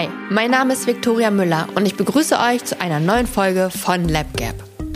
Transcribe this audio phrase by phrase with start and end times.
[0.00, 4.08] Hi, mein Name ist Viktoria Müller und ich begrüße euch zu einer neuen Folge von
[4.08, 4.54] LabGap,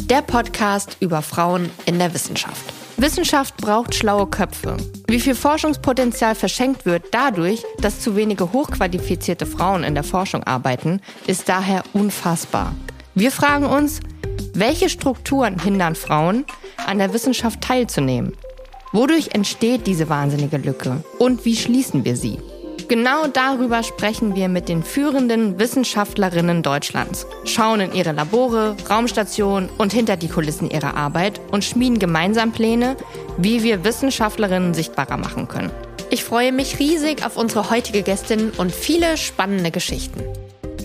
[0.08, 2.72] der Podcast über Frauen in der Wissenschaft.
[2.96, 4.78] Wissenschaft braucht schlaue Köpfe.
[5.06, 11.02] Wie viel Forschungspotenzial verschenkt wird dadurch, dass zu wenige hochqualifizierte Frauen in der Forschung arbeiten,
[11.26, 12.74] ist daher unfassbar.
[13.14, 14.00] Wir fragen uns,
[14.54, 16.46] welche Strukturen hindern Frauen,
[16.86, 18.32] an der Wissenschaft teilzunehmen?
[18.92, 21.04] Wodurch entsteht diese wahnsinnige Lücke?
[21.18, 22.38] Und wie schließen wir sie?
[22.88, 29.92] Genau darüber sprechen wir mit den führenden Wissenschaftlerinnen Deutschlands, schauen in ihre Labore, Raumstationen und
[29.92, 32.96] hinter die Kulissen ihrer Arbeit und schmieden gemeinsam Pläne,
[33.38, 35.70] wie wir Wissenschaftlerinnen sichtbarer machen können.
[36.10, 40.22] Ich freue mich riesig auf unsere heutige Gästin und viele spannende Geschichten.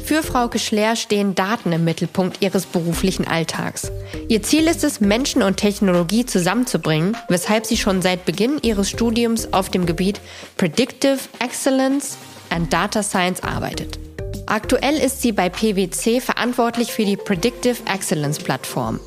[0.10, 3.92] Für Frau Schler stehen Daten im Mittelpunkt ihres beruflichen Alltags.
[4.28, 9.54] Ihr Ziel ist es, Menschen und Technologie zusammenzubringen, weshalb sie schon seit Beginn ihres Studiums
[9.54, 10.20] auf dem Gebiet
[10.58, 12.18] Predictive Excellence
[12.50, 14.00] and Data Science arbeitet.
[14.48, 19.00] Aktuell ist sie bei PwC verantwortlich für die Predictive Excellence Plattform.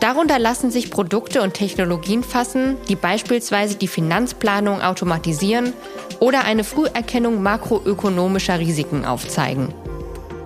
[0.00, 5.72] Darunter lassen sich Produkte und Technologien fassen, die beispielsweise die Finanzplanung automatisieren
[6.18, 9.72] oder eine Früherkennung makroökonomischer Risiken aufzeigen.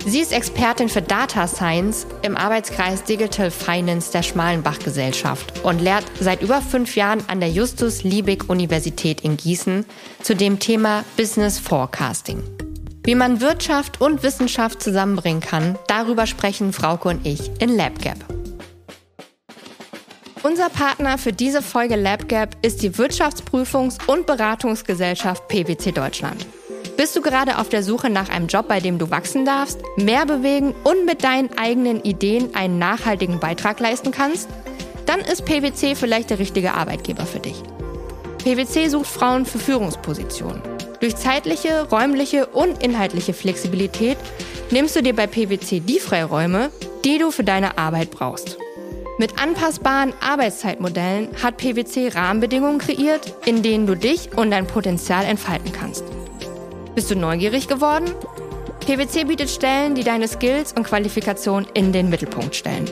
[0.07, 6.05] Sie ist Expertin für Data Science im Arbeitskreis Digital Finance der Schmalenbach Gesellschaft und lehrt
[6.19, 9.83] seit über fünf Jahren an der Justus Liebig Universität in Gießen
[10.21, 12.43] zu dem Thema Business Forecasting.
[13.03, 18.17] Wie man Wirtschaft und Wissenschaft zusammenbringen kann, darüber sprechen Frauke und ich in LabGap.
[20.43, 26.45] Unser Partner für diese Folge LabGap ist die Wirtschaftsprüfungs- und Beratungsgesellschaft PwC Deutschland.
[26.97, 30.25] Bist du gerade auf der Suche nach einem Job, bei dem du wachsen darfst, mehr
[30.25, 34.47] bewegen und mit deinen eigenen Ideen einen nachhaltigen Beitrag leisten kannst?
[35.05, 37.61] Dann ist PwC vielleicht der richtige Arbeitgeber für dich.
[38.37, 40.61] PwC sucht Frauen für Führungspositionen.
[41.01, 44.17] Durch zeitliche, räumliche und inhaltliche Flexibilität
[44.71, 46.69] nimmst du dir bei PwC die Freiräume,
[47.03, 48.57] die du für deine Arbeit brauchst.
[49.17, 55.73] Mit anpassbaren Arbeitszeitmodellen hat PwC Rahmenbedingungen kreiert, in denen du dich und dein Potenzial entfalten
[55.73, 56.14] kannst.
[56.95, 58.09] Bist du neugierig geworden?
[58.79, 62.89] PwC bietet Stellen, die deine Skills und Qualifikationen in den Mittelpunkt stellen.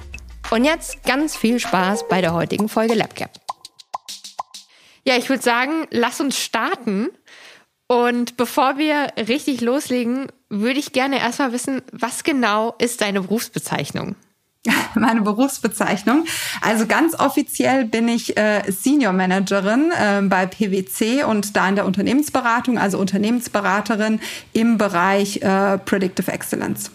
[0.51, 3.33] Und jetzt ganz viel Spaß bei der heutigen Folge LabCap.
[5.05, 7.11] Ja, ich würde sagen, lass uns starten.
[7.89, 14.17] Und bevor wir richtig loslegen, würde ich gerne erstmal wissen, was genau ist deine Berufsbezeichnung?
[14.95, 16.25] meine Berufsbezeichnung.
[16.61, 21.87] Also ganz offiziell bin ich äh, Senior Managerin äh, bei PwC und da in der
[21.87, 24.21] Unternehmensberatung, also Unternehmensberaterin
[24.53, 26.91] im Bereich äh, Predictive Excellence.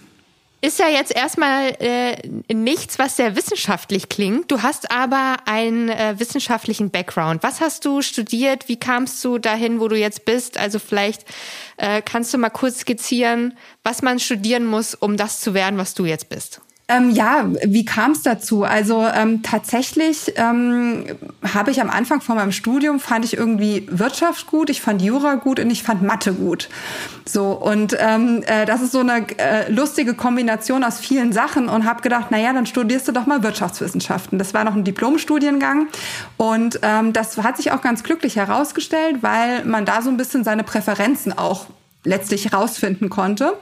[0.64, 2.18] Ist ja jetzt erstmal äh,
[2.54, 4.52] nichts, was sehr wissenschaftlich klingt.
[4.52, 7.42] Du hast aber einen äh, wissenschaftlichen Background.
[7.42, 8.68] Was hast du studiert?
[8.68, 10.60] Wie kamst du dahin, wo du jetzt bist?
[10.60, 11.26] Also vielleicht
[11.78, 15.96] äh, kannst du mal kurz skizzieren, was man studieren muss, um das zu werden, was
[15.96, 16.62] du jetzt bist.
[16.92, 18.64] Ähm, ja, wie kam es dazu?
[18.64, 21.06] Also ähm, tatsächlich ähm,
[21.54, 25.36] habe ich am Anfang von meinem Studium fand ich irgendwie Wirtschaft gut, ich fand Jura
[25.36, 26.68] gut und ich fand Mathe gut.
[27.26, 31.86] So und ähm, äh, das ist so eine äh, lustige Kombination aus vielen Sachen und
[31.86, 34.38] habe gedacht, na ja, dann studierst du doch mal Wirtschaftswissenschaften.
[34.38, 35.88] Das war noch ein Diplomstudiengang
[36.36, 40.44] und ähm, das hat sich auch ganz glücklich herausgestellt, weil man da so ein bisschen
[40.44, 41.68] seine Präferenzen auch
[42.04, 43.54] letztlich herausfinden konnte.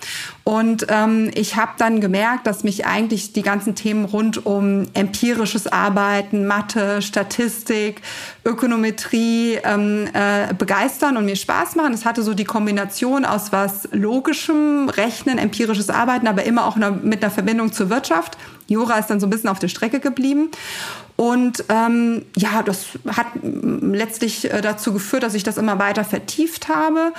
[0.46, 5.68] Und ähm, ich habe dann gemerkt, dass mich eigentlich die ganzen Themen rund um empirisches
[5.68, 8.02] Arbeiten, Mathe, Statistik,
[8.46, 11.94] Ökonometrie ähm, äh, begeistern und mir Spaß machen.
[11.94, 17.22] Es hatte so die Kombination aus was logischem, Rechnen, empirisches Arbeiten, aber immer auch mit
[17.22, 18.38] einer Verbindung zur Wirtschaft.
[18.68, 20.50] Jura ist dann so ein bisschen auf der Strecke geblieben.
[21.20, 26.70] Und ähm, ja, das hat letztlich äh, dazu geführt, dass ich das immer weiter vertieft
[26.70, 27.12] habe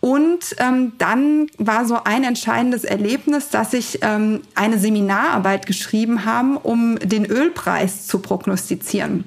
[0.00, 6.58] und ähm, dann war so ein entscheidendes Erlebnis, dass ich ähm, eine Seminararbeit geschrieben habe,
[6.62, 9.24] um den Ölpreis zu prognostizieren.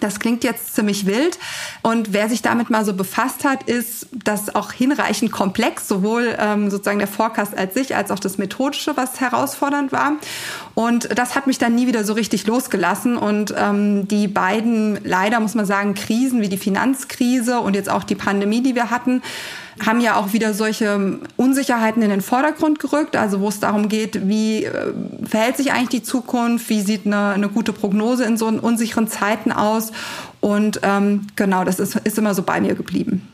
[0.00, 1.38] Das klingt jetzt ziemlich wild.
[1.82, 6.70] Und wer sich damit mal so befasst hat, ist das auch hinreichend komplex, sowohl ähm,
[6.70, 10.12] sozusagen der Forecast als sich, als auch das Methodische, was herausfordernd war.
[10.74, 13.16] Und das hat mich dann nie wieder so richtig losgelassen.
[13.16, 18.04] Und ähm, die beiden, leider muss man sagen, Krisen wie die Finanzkrise und jetzt auch
[18.04, 19.22] die Pandemie, die wir hatten,
[19.84, 24.28] haben ja auch wieder solche Unsicherheiten in den Vordergrund gerückt, also wo es darum geht,
[24.28, 24.92] wie äh,
[25.24, 29.52] verhält sich eigentlich die Zukunft, wie sieht eine, eine gute Prognose in so unsicheren Zeiten
[29.52, 29.92] aus.
[30.40, 33.28] Und ähm, genau, das ist, ist immer so bei mir geblieben.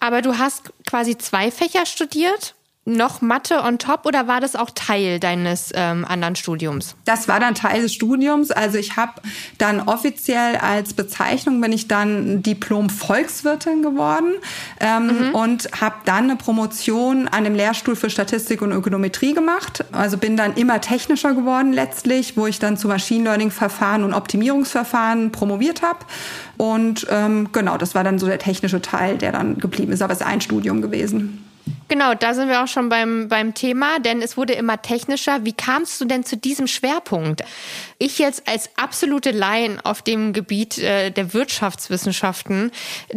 [0.00, 2.54] Aber du hast quasi zwei Fächer studiert
[2.86, 6.94] noch Mathe on top oder war das auch Teil deines ähm, anderen Studiums?
[7.04, 8.52] Das war dann Teil des Studiums.
[8.52, 9.20] Also ich habe
[9.58, 14.34] dann offiziell als Bezeichnung bin ich dann Diplom Volkswirtin geworden
[14.78, 15.34] ähm, mhm.
[15.34, 19.84] und habe dann eine Promotion an dem Lehrstuhl für Statistik und Ökonometrie gemacht.
[19.90, 24.14] Also bin dann immer technischer geworden letztlich, wo ich dann zu Machine Learning Verfahren und
[24.14, 25.98] Optimierungsverfahren promoviert habe.
[26.56, 30.02] Und ähm, genau, das war dann so der technische Teil, der dann geblieben ist.
[30.02, 31.42] Aber es ist ein Studium gewesen.
[31.88, 35.44] Genau, da sind wir auch schon beim, beim Thema, denn es wurde immer technischer.
[35.44, 37.42] Wie kamst du denn zu diesem Schwerpunkt?
[37.98, 42.72] Ich jetzt als absolute Laien auf dem Gebiet äh, der Wirtschaftswissenschaften,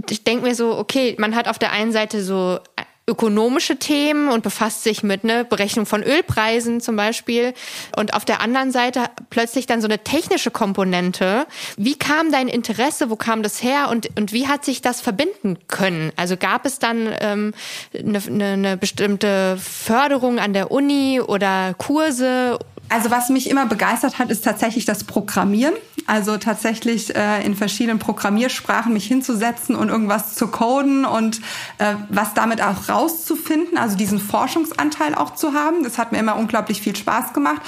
[0.10, 2.60] ich denke mir so, okay, man hat auf der einen Seite so
[3.10, 7.54] ökonomische Themen und befasst sich mit ne, Berechnung von Ölpreisen zum Beispiel.
[7.98, 11.48] Und auf der anderen Seite plötzlich dann so eine technische Komponente.
[11.76, 13.10] Wie kam dein Interesse?
[13.10, 13.90] Wo kam das her?
[13.90, 16.12] Und, und wie hat sich das verbinden können?
[16.16, 17.54] Also gab es dann ähm,
[17.98, 22.60] eine, eine, eine bestimmte Förderung an der Uni oder Kurse
[22.90, 25.76] also was mich immer begeistert hat, ist tatsächlich das Programmieren.
[26.08, 31.40] Also tatsächlich äh, in verschiedenen Programmiersprachen mich hinzusetzen und irgendwas zu coden und
[31.78, 35.84] äh, was damit auch rauszufinden, also diesen Forschungsanteil auch zu haben.
[35.84, 37.62] Das hat mir immer unglaublich viel Spaß gemacht.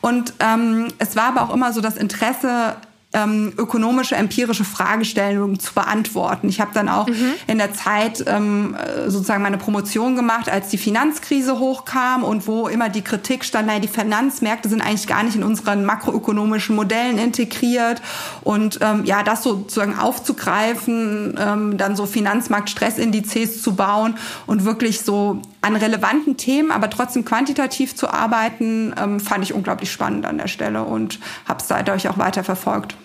[0.00, 2.76] Und ähm, es war aber auch immer so das Interesse
[3.14, 6.48] ähm, ökonomische, empirische Fragestellungen zu beantworten.
[6.48, 7.32] Ich habe dann auch mhm.
[7.46, 8.76] in der Zeit ähm,
[9.06, 13.80] sozusagen meine Promotion gemacht, als die Finanzkrise hochkam und wo immer die Kritik stand, naja,
[13.80, 18.02] die Finanzmärkte sind eigentlich gar nicht in unseren makroökonomischen Modellen integriert.
[18.42, 24.16] Und ähm, ja, das sozusagen aufzugreifen, ähm, dann so Finanzmarktstressindizes zu bauen
[24.46, 29.90] und wirklich so an relevanten Themen, aber trotzdem quantitativ zu arbeiten, ähm, fand ich unglaublich
[29.90, 32.96] spannend an der Stelle und habe es dadurch auch weiter verfolgt.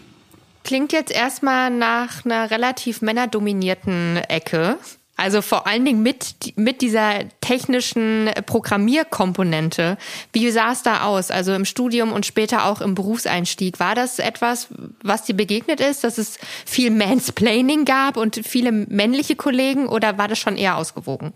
[0.63, 4.77] Klingt jetzt erstmal nach einer relativ männerdominierten Ecke.
[5.15, 9.97] Also vor allen Dingen mit, mit dieser technischen Programmierkomponente.
[10.31, 11.29] Wie sah es da aus?
[11.29, 13.79] Also im Studium und später auch im Berufseinstieg.
[13.79, 14.69] War das etwas,
[15.03, 20.27] was dir begegnet ist, dass es viel Mansplaining gab und viele männliche Kollegen oder war
[20.27, 21.33] das schon eher ausgewogen?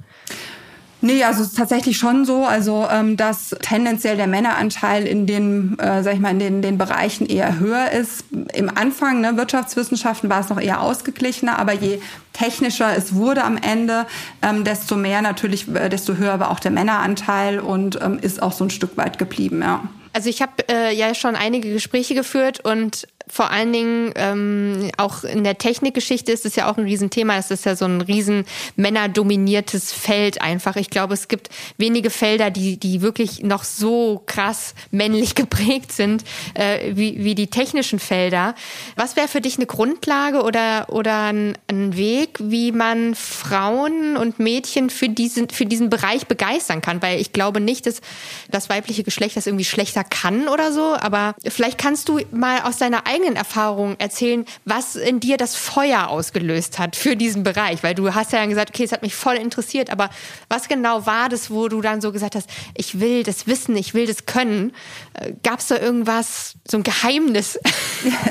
[1.01, 5.77] Nee, also es ist tatsächlich schon so, also ähm, dass tendenziell der Männeranteil in den,
[5.77, 8.25] äh, sag ich mal, in den, den Bereichen eher höher ist.
[8.53, 11.99] Im Anfang, ne, Wirtschaftswissenschaften war es noch eher ausgeglichener, aber je
[12.33, 14.07] technischer es wurde am Ende,
[14.41, 18.53] ähm, desto mehr natürlich, äh, desto höher war auch der Männeranteil und ähm, ist auch
[18.53, 19.83] so ein Stück weit geblieben, ja.
[20.13, 25.23] Also ich habe äh, ja schon einige Gespräche geführt und vor allen Dingen ähm, auch
[25.23, 27.37] in der Technikgeschichte ist es ja auch ein Riesenthema.
[27.37, 28.45] Es ist ja so ein riesen
[28.75, 30.75] männerdominiertes Feld einfach.
[30.75, 36.23] Ich glaube, es gibt wenige Felder, die, die wirklich noch so krass männlich geprägt sind
[36.53, 38.55] äh, wie, wie die technischen Felder.
[38.95, 44.39] Was wäre für dich eine Grundlage oder, oder ein, ein Weg, wie man Frauen und
[44.39, 47.01] Mädchen für diesen, für diesen Bereich begeistern kann?
[47.01, 48.01] Weil ich glaube nicht, dass
[48.49, 50.95] das weibliche Geschlecht das irgendwie schlechter kann oder so.
[50.95, 55.55] Aber vielleicht kannst du mal aus deiner eigenen eigenen Erfahrungen erzählen, was in dir das
[55.55, 57.81] Feuer ausgelöst hat für diesen Bereich?
[57.83, 60.09] Weil du hast ja dann gesagt, okay, es hat mich voll interessiert, aber
[60.49, 63.93] was genau war das, wo du dann so gesagt hast, ich will das wissen, ich
[63.93, 64.73] will das können?
[65.13, 67.59] Äh, Gab es da irgendwas, so ein Geheimnis?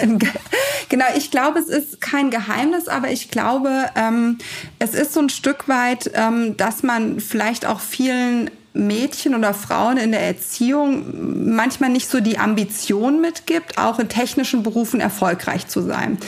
[0.88, 4.38] genau, ich glaube, es ist kein Geheimnis, aber ich glaube, ähm,
[4.78, 9.96] es ist so ein Stück weit, ähm, dass man vielleicht auch vielen Mädchen oder Frauen
[9.96, 15.82] in der Erziehung manchmal nicht so die Ambition mitgibt, auch in technischen Berufen erfolgreich zu
[15.82, 16.18] sein.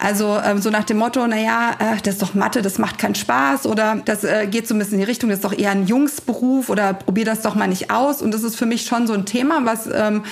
[0.00, 2.98] Also ähm, so nach dem Motto, na ja, äh, das ist doch Mathe, das macht
[2.98, 5.56] keinen Spaß oder das äh, geht so ein bisschen in die Richtung, das ist doch
[5.56, 8.22] eher ein Jungsberuf oder probier das doch mal nicht aus.
[8.22, 10.22] Und das ist für mich schon so ein Thema, was ähm,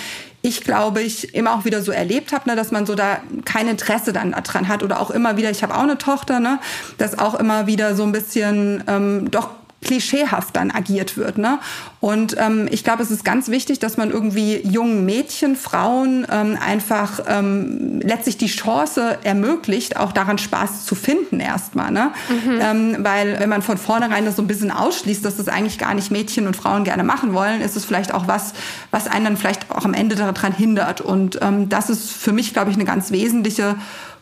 [0.42, 3.68] ich glaube ich immer auch wieder so erlebt habe, ne, dass man so da kein
[3.68, 6.58] Interesse dann dran hat oder auch immer wieder, ich habe auch eine Tochter, ne,
[6.98, 9.50] dass auch immer wieder so ein bisschen ähm, doch
[9.86, 11.38] klischeehaft dann agiert wird.
[11.38, 11.58] Ne?
[12.00, 16.58] Und ähm, ich glaube, es ist ganz wichtig, dass man irgendwie jungen Mädchen, Frauen ähm,
[16.60, 21.92] einfach ähm, letztlich die Chance ermöglicht, auch daran Spaß zu finden erstmal.
[21.92, 22.10] Ne?
[22.28, 22.58] Mhm.
[22.60, 25.94] Ähm, weil wenn man von vornherein das so ein bisschen ausschließt, dass das eigentlich gar
[25.94, 28.54] nicht Mädchen und Frauen gerne machen wollen, ist es vielleicht auch was,
[28.90, 31.00] was einen dann vielleicht auch am Ende daran hindert.
[31.00, 33.76] Und ähm, das ist für mich, glaube ich, eine ganz wesentliche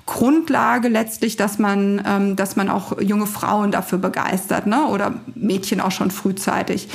[0.06, 4.86] Grundlage letztlich, dass man, ähm, dass man auch junge Frauen dafür begeistert, ne?
[4.86, 6.88] Oder Mädchen auch schon frühzeitig.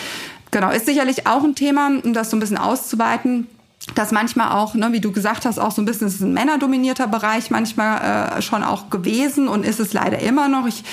[0.51, 3.47] Genau, ist sicherlich auch ein Thema, um das so ein bisschen auszuweiten
[3.95, 7.07] dass manchmal auch, ne, wie du gesagt hast, auch so ein bisschen, ist ein männerdominierter
[7.07, 10.67] Bereich manchmal äh, schon auch gewesen und ist es leider immer noch.
[10.67, 10.83] Ich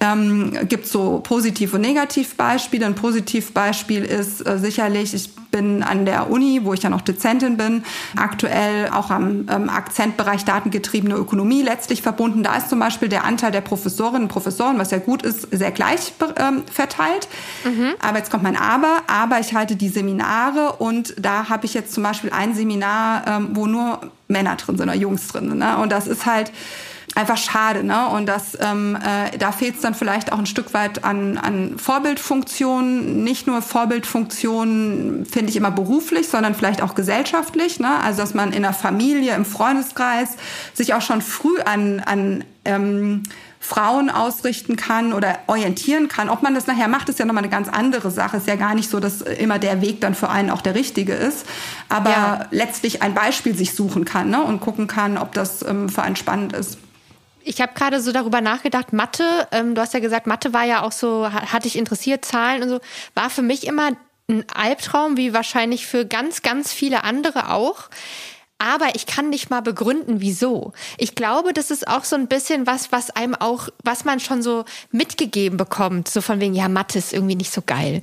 [0.00, 2.84] ähm, gibt so Positiv- und Negativbeispiele.
[2.84, 7.56] Ein Positivbeispiel ist äh, sicherlich, ich bin an der Uni, wo ich ja noch Dozentin
[7.56, 7.84] bin,
[8.16, 12.42] aktuell auch am ähm, Akzentbereich datengetriebene Ökonomie letztlich verbunden.
[12.42, 15.70] Da ist zum Beispiel der Anteil der Professorinnen und Professoren, was ja gut ist, sehr
[15.70, 17.28] gleich ähm, verteilt.
[17.64, 17.94] Mhm.
[18.00, 19.02] Aber jetzt kommt mein Aber.
[19.06, 23.48] Aber ich halte die Seminare und da habe ich jetzt zum Beispiel ein Seminar, ähm,
[23.52, 25.58] wo nur Männer drin sind oder Jungs drin sind.
[25.58, 25.78] Ne?
[25.78, 26.52] Und das ist halt
[27.16, 27.82] einfach schade.
[27.82, 28.08] Ne?
[28.08, 31.78] Und das, ähm, äh, da fehlt es dann vielleicht auch ein Stück weit an, an
[31.78, 33.24] Vorbildfunktionen.
[33.24, 37.80] Nicht nur Vorbildfunktionen finde ich immer beruflich, sondern vielleicht auch gesellschaftlich.
[37.80, 37.88] Ne?
[38.04, 40.36] Also dass man in der Familie, im Freundeskreis
[40.74, 43.22] sich auch schon früh an, an ähm,
[43.60, 46.28] Frauen ausrichten kann oder orientieren kann.
[46.28, 48.36] Ob man das nachher macht, ist ja nochmal eine ganz andere Sache.
[48.36, 51.14] Ist ja gar nicht so, dass immer der Weg dann für einen auch der richtige
[51.14, 51.46] ist.
[51.88, 52.46] Aber ja.
[52.50, 54.42] letztlich ein Beispiel sich suchen kann ne?
[54.42, 56.78] und gucken kann, ob das ähm, für einen spannend ist.
[57.48, 60.82] Ich habe gerade so darüber nachgedacht, Mathe, ähm, du hast ja gesagt, Mathe war ja
[60.82, 62.80] auch so, hat dich interessiert, Zahlen und so,
[63.14, 63.92] war für mich immer
[64.28, 67.88] ein Albtraum, wie wahrscheinlich für ganz, ganz viele andere auch
[68.58, 70.72] aber ich kann nicht mal begründen, wieso.
[70.96, 74.42] Ich glaube, das ist auch so ein bisschen was, was einem auch, was man schon
[74.42, 78.00] so mitgegeben bekommt, so von wegen, ja, Mathe ist irgendwie nicht so geil.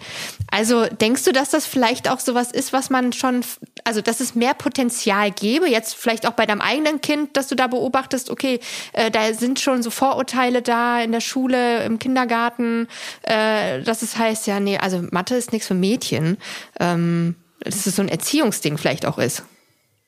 [0.52, 3.44] Also denkst du, dass das vielleicht auch sowas ist, was man schon,
[3.84, 7.56] also dass es mehr Potenzial gäbe, jetzt vielleicht auch bei deinem eigenen Kind, dass du
[7.56, 8.60] da beobachtest, okay,
[8.94, 12.88] äh, da sind schon so Vorurteile da in der Schule, im Kindergarten,
[13.24, 16.38] äh, dass es heißt, ja, nee, also Mathe ist nichts für Mädchen.
[16.80, 19.44] Ähm, dass es so ein Erziehungsding vielleicht auch ist.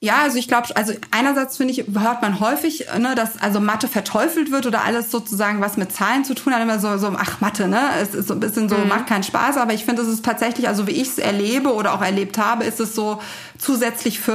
[0.02, 3.88] Ja, also ich glaube, also einerseits finde ich, hört man häufig, ne, dass also Mathe
[3.88, 7.40] verteufelt wird oder alles sozusagen, was mit Zahlen zu tun hat, immer so, so ach
[7.40, 7.82] Mathe, ne?
[8.00, 8.90] Es ist so ein bisschen so, mhm.
[8.90, 11.94] macht keinen Spaß, aber ich finde, es ist tatsächlich, also wie ich es erlebe oder
[11.94, 13.20] auch erlebt habe, ist es so
[13.58, 14.34] zusätzlich für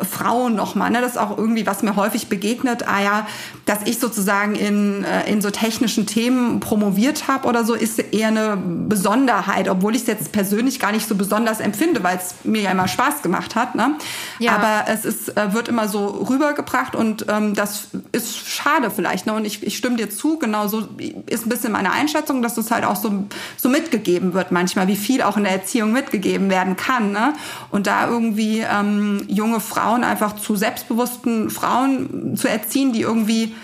[0.00, 1.00] äh, Frauen nochmal, ne?
[1.00, 3.26] Das ist auch irgendwie, was mir häufig begegnet, ah ja,
[3.66, 8.28] dass ich sozusagen in, äh, in so technischen Themen promoviert habe oder so, ist eher
[8.28, 12.62] eine Besonderheit, obwohl ich es jetzt persönlich gar nicht so besonders empfinde, weil es mir
[12.62, 13.96] ja immer Spaß gemacht hat, ne?
[14.38, 14.52] Ja.
[14.56, 19.26] Aber es ist, äh, wird immer so rübergebracht und ähm, das ist schade vielleicht.
[19.26, 19.32] Ne?
[19.32, 20.88] Und ich, ich stimme dir zu, genau so
[21.26, 23.24] ist ein bisschen meine Einschätzung, dass es halt auch so,
[23.56, 27.12] so mitgegeben wird manchmal, wie viel auch in der Erziehung mitgegeben werden kann.
[27.12, 27.34] Ne?
[27.70, 33.54] Und da irgendwie ähm, junge Frauen einfach zu selbstbewussten Frauen zu erziehen, die irgendwie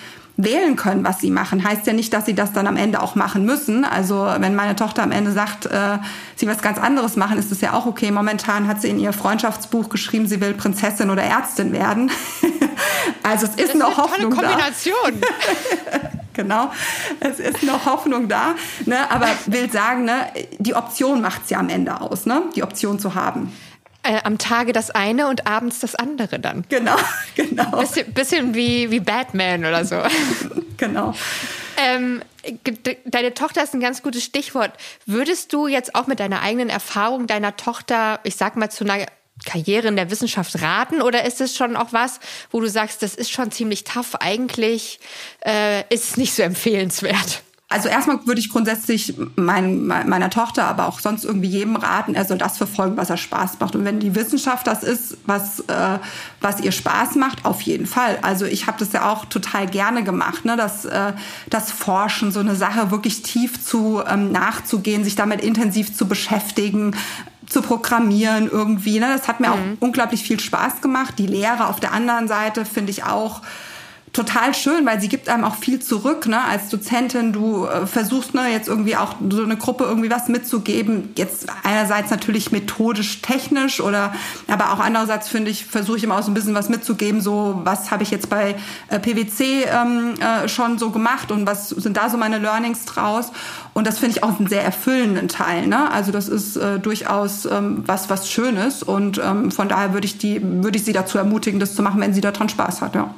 [0.44, 1.64] wählen können, was sie machen.
[1.64, 3.84] Heißt ja nicht, dass sie das dann am Ende auch machen müssen.
[3.84, 5.98] Also wenn meine Tochter am Ende sagt, äh,
[6.36, 8.10] sie was ganz anderes machen, ist das ja auch okay.
[8.10, 12.10] Momentan hat sie in ihr Freundschaftsbuch geschrieben, sie will Prinzessin oder Ärztin werden.
[13.22, 15.20] also es ist das noch ist eine Hoffnung tolle Kombination.
[15.20, 15.98] da.
[16.32, 16.70] genau,
[17.20, 18.54] es ist noch Hoffnung da.
[18.86, 19.10] Ne?
[19.10, 20.26] Aber will sagen, ne,
[20.58, 22.42] die Option macht es ja am Ende aus, ne?
[22.54, 23.52] die Option zu haben.
[24.02, 26.64] Äh, am Tage das eine und abends das andere dann.
[26.70, 26.96] Genau,
[27.34, 27.80] genau.
[27.80, 30.02] Bisschen, bisschen wie, wie Batman oder so.
[30.78, 31.14] genau.
[31.76, 32.22] Ähm,
[33.04, 34.72] deine Tochter ist ein ganz gutes Stichwort.
[35.04, 39.04] Würdest du jetzt auch mit deiner eigenen Erfahrung deiner Tochter, ich sag mal, zu einer
[39.44, 43.14] Karriere in der Wissenschaft raten oder ist es schon auch was, wo du sagst, das
[43.14, 45.00] ist schon ziemlich tough, eigentlich
[45.44, 47.42] äh, ist es nicht so empfehlenswert?
[47.72, 52.24] Also erstmal würde ich grundsätzlich mein, meiner Tochter, aber auch sonst irgendwie jedem raten, er
[52.24, 53.76] soll das verfolgen, was er Spaß macht.
[53.76, 55.98] Und wenn die Wissenschaft das ist, was, äh,
[56.40, 58.18] was ihr Spaß macht, auf jeden Fall.
[58.22, 60.56] Also ich habe das ja auch total gerne gemacht, ne?
[60.56, 61.12] das, äh,
[61.48, 66.96] das Forschen, so eine Sache wirklich tief zu ähm, nachzugehen, sich damit intensiv zu beschäftigen,
[67.46, 68.98] zu programmieren irgendwie.
[68.98, 69.06] Ne?
[69.16, 69.52] Das hat mir mhm.
[69.52, 71.14] auch unglaublich viel Spaß gemacht.
[71.18, 73.42] Die Lehre auf der anderen Seite finde ich auch
[74.12, 76.42] total schön, weil sie gibt einem auch viel zurück, ne?
[76.42, 81.10] Als Dozentin, du äh, versuchst ne, jetzt irgendwie auch so eine Gruppe irgendwie was mitzugeben.
[81.16, 84.12] Jetzt einerseits natürlich methodisch, technisch oder
[84.48, 87.60] aber auch andererseits finde ich, versuche ich immer auch so ein bisschen was mitzugeben, so
[87.62, 88.56] was habe ich jetzt bei
[88.88, 93.30] äh, PwC ähm, äh, schon so gemacht und was sind da so meine Learnings draus.
[93.74, 95.68] Und das finde ich auch einen sehr erfüllenden Teil.
[95.68, 95.88] Ne?
[95.90, 100.18] Also das ist äh, durchaus ähm, was, was Schönes und ähm, von daher würde ich
[100.18, 103.14] die, würde ich sie dazu ermutigen, das zu machen, wenn sie daran Spaß hat, ja.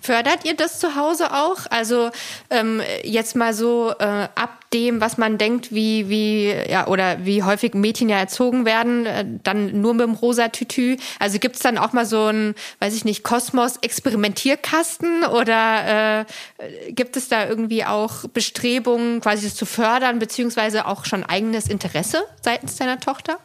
[0.00, 1.66] Fördert ihr das zu Hause auch?
[1.70, 2.10] Also
[2.48, 7.42] ähm, jetzt mal so äh, ab dem, was man denkt, wie wie ja oder wie
[7.42, 10.96] häufig Mädchen ja erzogen werden, äh, dann nur mit dem rosa Tütü.
[11.18, 17.28] Also gibt's dann auch mal so ein, weiß ich nicht, Kosmos-Experimentierkasten oder äh, gibt es
[17.28, 23.00] da irgendwie auch Bestrebungen, quasi das zu fördern beziehungsweise auch schon eigenes Interesse seitens deiner
[23.00, 23.38] Tochter?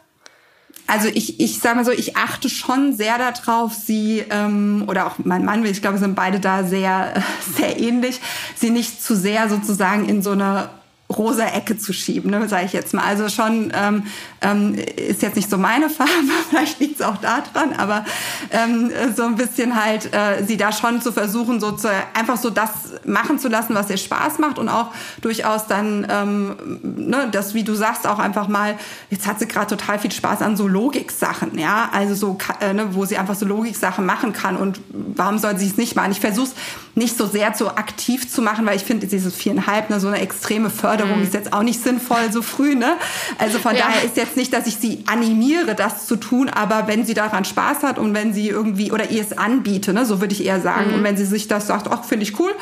[0.86, 5.14] Also ich, ich sage mal so, ich achte schon sehr darauf, sie ähm, oder auch
[5.24, 7.14] mein Mann, ich glaube, sind beide da sehr,
[7.56, 8.20] sehr ähnlich,
[8.54, 10.68] sie nicht zu sehr sozusagen in so eine
[11.08, 13.04] rosa Ecke zu schieben, ne, sage ich jetzt mal.
[13.04, 14.04] Also schon ähm,
[14.46, 16.10] Ähm, ist jetzt nicht so meine Farbe,
[16.50, 18.04] vielleicht liegt es auch daran, aber
[18.50, 22.50] ähm, so ein bisschen halt äh, sie da schon zu versuchen, so zu, einfach so
[22.50, 22.70] das
[23.04, 27.64] machen zu lassen, was ihr Spaß macht und auch durchaus dann, ähm, ne, das, wie
[27.64, 28.76] du sagst, auch einfach mal,
[29.10, 32.94] jetzt hat sie gerade total viel Spaß an so Logik-Sachen, ja, also so, äh, ne,
[32.94, 36.12] wo sie einfach so Logik-Sachen machen kann und warum soll sie es nicht machen?
[36.12, 36.54] Ich versuche es
[36.94, 40.20] nicht so sehr so aktiv zu machen, weil ich finde, dieses viereinhalb, ne, so eine
[40.20, 41.24] extreme Förderung mhm.
[41.24, 42.96] ist jetzt auch nicht sinnvoll so früh, ne?
[43.38, 43.86] Also von ja.
[43.86, 47.44] daher ist jetzt nicht, dass ich sie animiere, das zu tun, aber wenn sie daran
[47.44, 50.60] Spaß hat und wenn sie irgendwie oder ihr es anbiete, ne, so würde ich eher
[50.60, 50.90] sagen.
[50.90, 50.94] Mhm.
[50.96, 52.52] Und wenn sie sich das sagt, ach, finde ich cool,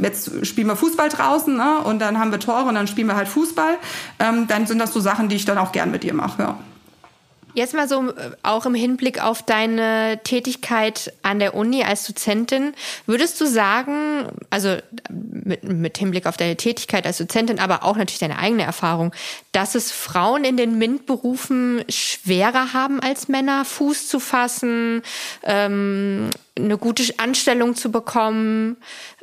[0.00, 1.78] jetzt spielen wir Fußball draußen, ne?
[1.84, 3.76] Und dann haben wir Tore und dann spielen wir halt Fußball,
[4.18, 6.58] ähm, dann sind das so Sachen, die ich dann auch gern mit ihr mache, ja.
[7.54, 12.74] Jetzt mal so äh, auch im Hinblick auf deine Tätigkeit an der Uni als Dozentin.
[13.06, 14.76] Würdest du sagen, also
[15.08, 19.12] mit, mit Hinblick auf deine Tätigkeit als Dozentin, aber auch natürlich deine eigene Erfahrung,
[19.54, 25.02] dass es Frauen in den MINT-Berufen schwerer haben als Männer, Fuß zu fassen,
[25.44, 28.76] ähm, eine gute Anstellung zu bekommen,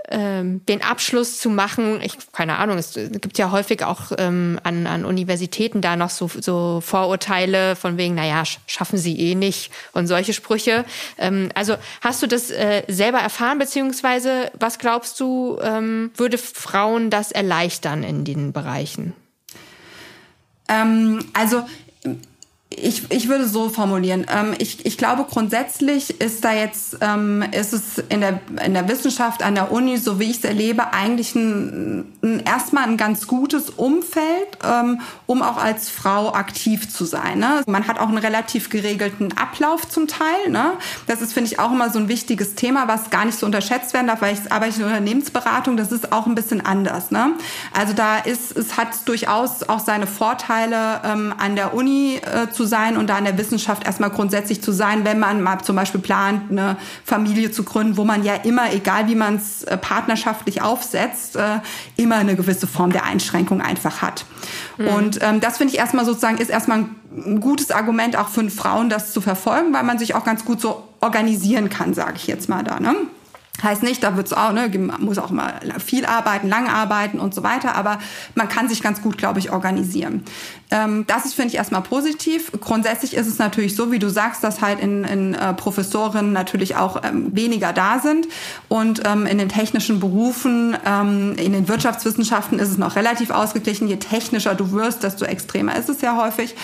[0.08, 2.00] ähm, den Abschluss zu machen.
[2.02, 6.30] Ich keine Ahnung, es gibt ja häufig auch ähm, an, an Universitäten da noch so,
[6.40, 10.86] so Vorurteile von wegen, naja, schaffen sie eh nicht und solche Sprüche.
[11.18, 17.10] Ähm, also hast du das äh, selber erfahren, beziehungsweise was glaubst du, ähm, würde Frauen
[17.10, 19.14] das erleichtern in den Bereichen?
[20.72, 21.64] Ähm, also
[22.74, 24.26] ich, ich würde so formulieren.
[24.34, 28.88] Ähm, ich, ich glaube, grundsätzlich ist da jetzt, ähm, ist es in der, in der
[28.88, 33.26] Wissenschaft an der Uni, so wie ich es erlebe, eigentlich ein, ein, erstmal ein ganz
[33.26, 37.40] gutes Umfeld, ähm, um auch als Frau aktiv zu sein.
[37.40, 37.64] Ne?
[37.66, 40.50] Man hat auch einen relativ geregelten Ablauf zum Teil.
[40.50, 40.74] Ne?
[41.08, 43.94] Das ist, finde ich, auch immer so ein wichtiges Thema, was gar nicht so unterschätzt
[43.94, 47.10] werden darf, weil ich arbeite in Unternehmensberatung, das ist auch ein bisschen anders.
[47.10, 47.32] Ne?
[47.74, 52.66] Also da ist, es hat durchaus auch seine Vorteile ähm, an der Uni äh, zu
[52.66, 56.02] sein und da in der Wissenschaft erstmal grundsätzlich zu sein, wenn man mal zum Beispiel
[56.02, 60.62] plant, eine Familie zu gründen, wo man ja immer, egal wie man es äh, partnerschaftlich
[60.62, 61.60] aufsetzt, äh,
[61.98, 64.26] immer eine gewisse Form der Einschränkung einfach hat.
[64.78, 64.88] Mhm.
[64.88, 68.90] Und ähm, das finde ich erstmal sozusagen, ist erstmal ein gutes Argument auch für Frauen,
[68.90, 72.50] das zu verfolgen, weil man sich auch ganz gut so organisieren kann, sage ich jetzt
[72.50, 72.80] mal da.
[72.80, 72.96] Ne?
[73.62, 75.54] Heißt nicht, da wird's auch, ne, muss auch mal
[75.86, 78.00] viel arbeiten, lang arbeiten und so weiter, aber
[78.34, 80.24] man kann sich ganz gut, glaube ich, organisieren.
[80.72, 82.52] Ähm, das ist, finde ich, erstmal positiv.
[82.60, 86.78] Grundsätzlich ist es natürlich so, wie du sagst, dass halt in, in äh, Professoren natürlich
[86.78, 88.28] auch ähm, weniger da sind
[88.70, 93.88] und ähm, in den technischen Berufen, ähm, in den Wirtschaftswissenschaften ist es noch relativ ausgeglichen.
[93.88, 96.56] Je technischer du wirst, desto extremer ist es ja häufig.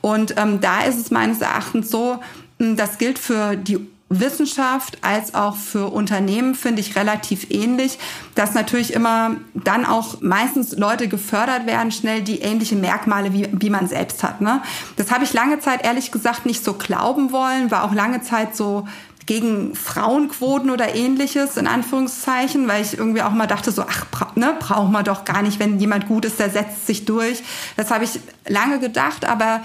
[0.00, 2.18] Und ähm, da ist es meines Erachtens so,
[2.58, 7.98] das gilt für die Wissenschaft als auch für Unternehmen finde ich relativ ähnlich,
[8.34, 13.70] dass natürlich immer dann auch meistens Leute gefördert werden, schnell die ähnliche Merkmale wie, wie
[13.70, 14.40] man selbst hat.
[14.40, 14.62] Ne?
[14.96, 18.56] Das habe ich lange Zeit ehrlich gesagt nicht so glauben wollen, war auch lange Zeit
[18.56, 18.86] so
[19.26, 24.56] gegen Frauenquoten oder ähnliches, in Anführungszeichen, weil ich irgendwie auch mal dachte, so, ach, ne,
[24.58, 27.44] braucht man doch gar nicht, wenn jemand gut ist, der setzt sich durch.
[27.76, 28.18] Das habe ich
[28.48, 29.60] lange gedacht, aber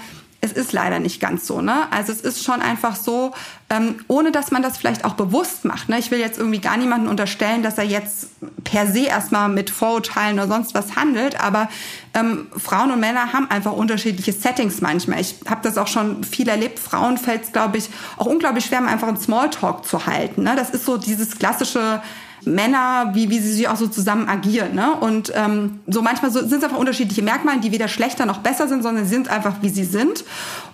[0.46, 1.60] es ist leider nicht ganz so.
[1.60, 1.90] Ne?
[1.90, 3.32] Also es ist schon einfach so,
[3.68, 5.88] ähm, ohne dass man das vielleicht auch bewusst macht.
[5.88, 5.98] Ne?
[5.98, 8.28] Ich will jetzt irgendwie gar niemanden unterstellen, dass er jetzt
[8.64, 11.68] per se erstmal mit Vorurteilen oder sonst was handelt, aber
[12.14, 15.20] ähm, Frauen und Männer haben einfach unterschiedliche Settings manchmal.
[15.20, 16.78] Ich habe das auch schon viel erlebt.
[16.78, 20.44] Frauen fällt es, glaube ich, auch unglaublich schwer, einfach einen Smalltalk zu halten.
[20.44, 20.54] Ne?
[20.56, 22.00] Das ist so dieses klassische
[22.46, 24.74] Männer, wie, wie sie sich auch so zusammen agieren.
[24.74, 24.94] Ne?
[24.94, 28.68] Und ähm, so manchmal so, sind es einfach unterschiedliche Merkmale, die weder schlechter noch besser
[28.68, 30.24] sind, sondern sind einfach, wie sie sind.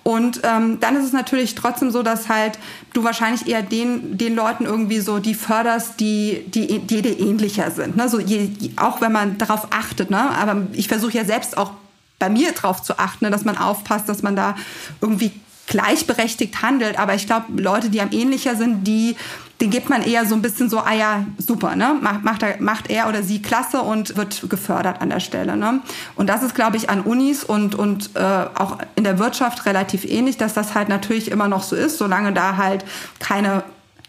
[0.03, 2.59] Und ähm, dann ist es natürlich trotzdem so, dass halt
[2.93, 7.71] du wahrscheinlich eher den, den Leuten irgendwie so die förderst, die, die, die dir ähnlicher
[7.71, 7.97] sind.
[7.97, 8.09] Ne?
[8.09, 10.11] So je, auch wenn man darauf achtet.
[10.11, 10.19] Ne?
[10.19, 11.73] Aber ich versuche ja selbst auch
[12.19, 13.31] bei mir darauf zu achten, ne?
[13.31, 14.57] dass man aufpasst, dass man da
[15.01, 15.33] irgendwie
[15.66, 16.98] gleichberechtigt handelt.
[16.98, 19.16] Aber ich glaube, Leute, die am ähnlicher sind, die
[19.62, 21.96] den gibt man eher so ein bisschen so, ah ja, super, ne?
[22.01, 25.57] Macht, macht, er, macht er oder sie klasse und wird gefördert an der Stelle.
[25.57, 25.81] Ne?
[26.16, 30.05] Und das ist, glaube ich, an Unis und, und äh, auch in der Wirtschaft relativ
[30.05, 32.85] ähnlich, dass das halt natürlich immer noch so ist, solange da halt
[33.20, 33.62] keine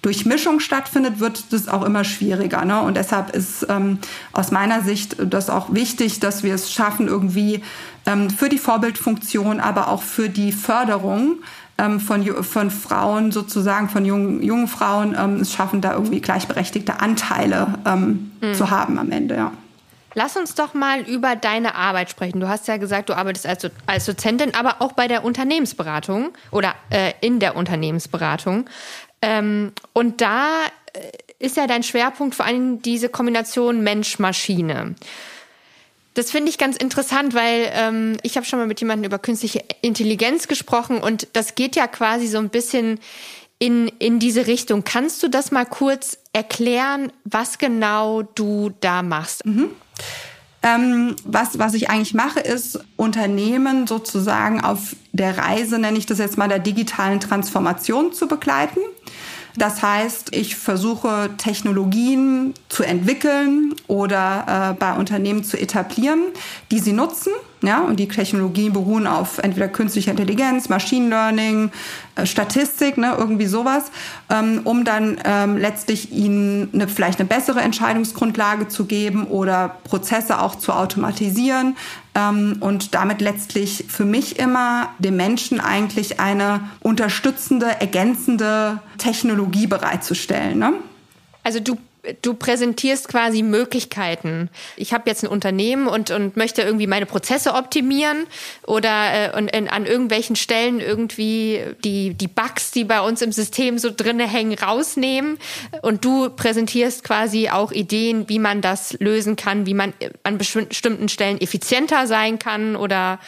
[0.03, 2.63] Durchmischung stattfindet, wird das auch immer schwieriger.
[2.65, 2.81] Ne?
[2.81, 3.99] Und deshalb ist ähm,
[4.33, 7.63] aus meiner Sicht das auch wichtig, dass wir es schaffen, irgendwie
[8.05, 11.37] ähm, für die Vorbildfunktion, aber auch für die Förderung
[11.77, 16.99] ähm, von, von Frauen sozusagen, von jungen, jungen Frauen ähm, es schaffen, da irgendwie gleichberechtigte
[16.99, 18.53] Anteile ähm, mhm.
[18.53, 19.51] zu haben am Ende, ja.
[20.15, 22.39] Lass uns doch mal über deine Arbeit sprechen.
[22.39, 26.75] Du hast ja gesagt, du arbeitest als, als Dozentin, aber auch bei der Unternehmensberatung oder
[26.91, 28.65] äh, in der Unternehmensberatung.
[29.23, 30.99] Ähm, und da äh,
[31.39, 34.95] ist ja dein Schwerpunkt vor allem diese Kombination Mensch-Maschine.
[36.13, 39.63] Das finde ich ganz interessant, weil ähm, ich habe schon mal mit jemandem über künstliche
[39.81, 42.99] Intelligenz gesprochen und das geht ja quasi so ein bisschen
[43.59, 44.83] in, in diese Richtung.
[44.83, 49.45] Kannst du das mal kurz erklären, was genau du da machst?
[49.45, 49.69] Mhm.
[50.63, 56.19] Ähm, was, was ich eigentlich mache, ist Unternehmen sozusagen auf der Reise, nenne ich das
[56.19, 58.79] jetzt mal, der digitalen Transformation zu begleiten.
[59.55, 66.21] Das heißt, ich versuche Technologien zu entwickeln oder äh, bei Unternehmen zu etablieren,
[66.71, 67.31] die sie nutzen
[67.63, 71.71] ja, und die Technologien beruhen auf entweder künstlicher Intelligenz, Machine Learning,
[72.15, 73.85] äh, Statistik, ne, irgendwie sowas,
[74.29, 80.41] ähm, um dann ähm, letztlich ihnen eine, vielleicht eine bessere Entscheidungsgrundlage zu geben oder Prozesse
[80.41, 81.77] auch zu automatisieren
[82.15, 90.59] ähm, und damit letztlich für mich immer dem Menschen eigentlich eine unterstützende, ergänzende Technologie bereitzustellen.
[90.59, 90.73] Ne?
[91.43, 91.77] Also du
[92.21, 94.49] du präsentierst quasi Möglichkeiten.
[94.75, 98.27] Ich habe jetzt ein Unternehmen und, und möchte irgendwie meine Prozesse optimieren
[98.65, 103.31] oder äh, und in, an irgendwelchen Stellen irgendwie die, die Bugs, die bei uns im
[103.31, 105.37] System so drinne hängen, rausnehmen.
[105.81, 111.07] Und du präsentierst quasi auch Ideen, wie man das lösen kann, wie man an bestimmten
[111.07, 113.19] Stellen effizienter sein kann oder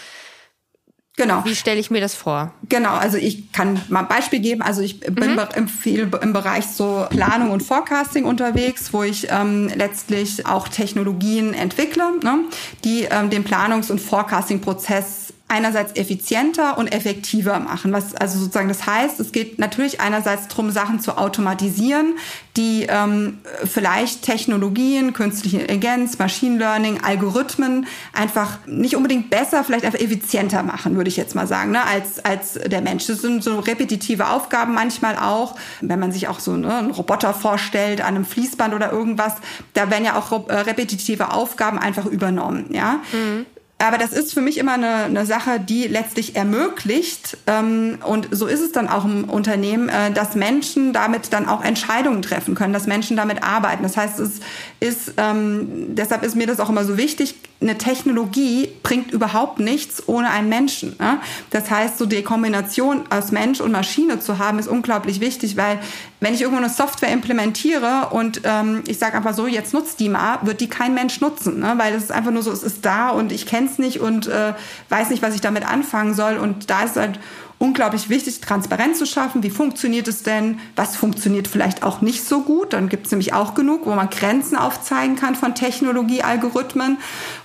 [1.18, 1.46] Genau.
[1.46, 2.54] Wie stelle ich mir das vor?
[2.68, 4.62] Genau, also ich kann mal ein Beispiel geben.
[4.62, 5.68] Also ich bin mhm.
[5.70, 12.20] viel im Bereich so Planung und Forecasting unterwegs, wo ich ähm, letztlich auch Technologien entwickle,
[12.22, 12.40] ne,
[12.84, 17.94] die ähm, den Planungs- und Forecasting-Prozess einerseits effizienter und effektiver machen.
[17.94, 22.16] Was also sozusagen das heißt, es geht natürlich einerseits darum, Sachen zu automatisieren,
[22.58, 30.00] die ähm, vielleicht Technologien, künstliche Intelligenz, Machine Learning, Algorithmen einfach nicht unbedingt besser, vielleicht einfach
[30.00, 33.06] effizienter machen, würde ich jetzt mal sagen, ne, als, als der Mensch.
[33.06, 37.36] Das sind so repetitive Aufgaben manchmal auch, wenn man sich auch so ne, einen Roboter
[37.36, 39.36] vorstellt an einem Fließband oder irgendwas,
[39.74, 42.66] da werden ja auch äh, repetitive Aufgaben einfach übernommen.
[42.72, 43.02] Ja.
[43.14, 43.46] Mhm.
[43.78, 48.48] Aber das ist für mich immer eine, eine Sache, die letztlich ermöglicht, ähm, und so
[48.48, 52.72] ist es dann auch im Unternehmen, äh, dass Menschen damit dann auch Entscheidungen treffen können,
[52.72, 53.84] dass Menschen damit arbeiten.
[53.84, 54.40] Das heißt, es
[54.80, 57.36] ist, ähm, deshalb ist mir das auch immer so wichtig,
[57.66, 60.96] eine Technologie bringt überhaupt nichts ohne einen Menschen.
[61.00, 61.20] Ne?
[61.50, 65.80] Das heißt, so die Kombination aus Mensch und Maschine zu haben, ist unglaublich wichtig, weil
[66.20, 70.10] wenn ich irgendwo eine Software implementiere und ähm, ich sage einfach so, jetzt nutzt die
[70.10, 71.74] mal, wird die kein Mensch nutzen, ne?
[71.78, 74.28] weil es ist einfach nur so, es ist da und ich kenne es nicht und
[74.28, 74.54] äh,
[74.90, 76.38] weiß nicht, was ich damit anfangen soll.
[76.38, 77.20] Und da ist halt
[77.58, 79.44] unglaublich wichtig, Transparenz zu schaffen.
[79.44, 80.60] Wie funktioniert es denn?
[80.76, 82.74] Was funktioniert vielleicht auch nicht so gut?
[82.74, 86.98] Dann gibt es nämlich auch genug, wo man Grenzen aufzeigen kann von Technologie, Algorithmen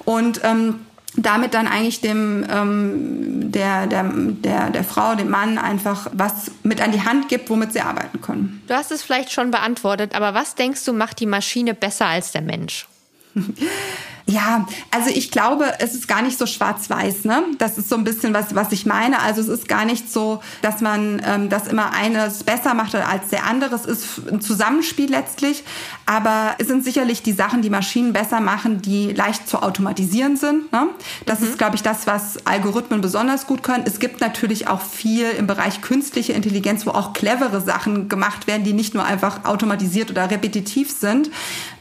[0.05, 0.81] und ähm,
[1.17, 6.81] damit dann eigentlich dem ähm, der, der, der, der Frau, dem Mann einfach was mit
[6.81, 8.63] an die Hand gibt, womit sie arbeiten können.
[8.69, 12.33] Du hast es vielleicht schon beantwortet, aber was denkst du, macht die Maschine besser als
[12.33, 12.87] der Mensch?
[14.31, 17.25] Ja, also ich glaube, es ist gar nicht so schwarz-weiß.
[17.25, 17.43] Ne?
[17.59, 19.21] Das ist so ein bisschen was, was ich meine.
[19.21, 23.29] Also es ist gar nicht so, dass man ähm, das immer eines besser macht als
[23.29, 23.75] der andere.
[23.75, 25.65] Es ist ein Zusammenspiel letztlich.
[26.07, 30.73] Aber es sind sicherlich die Sachen, die Maschinen besser machen, die leicht zu automatisieren sind.
[30.73, 30.89] Ne?
[31.27, 31.47] Das mhm.
[31.47, 33.85] ist, glaube ich, das, was Algorithmen besonders gut können.
[33.87, 38.65] Es gibt natürlich auch viel im Bereich künstliche Intelligenz, wo auch clevere Sachen gemacht werden,
[38.65, 41.31] die nicht nur einfach automatisiert oder repetitiv sind.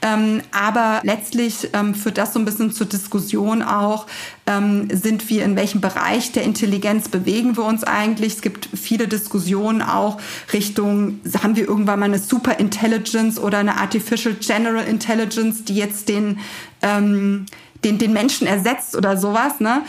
[0.02, 4.08] Ähm, aber letztlich ähm, führt das so ein bisschen zur Diskussion auch,
[4.48, 8.36] ähm, sind wir in welchem Bereich der Intelligenz bewegen wir uns eigentlich?
[8.36, 10.18] Es gibt viele Diskussionen auch
[10.54, 16.10] Richtung, haben wir irgendwann mal eine Super Intelligence oder eine Artificial General Intelligence, die jetzt
[16.10, 16.40] den,
[16.82, 17.46] ähm,
[17.84, 19.84] den, den Menschen ersetzt oder sowas, ne?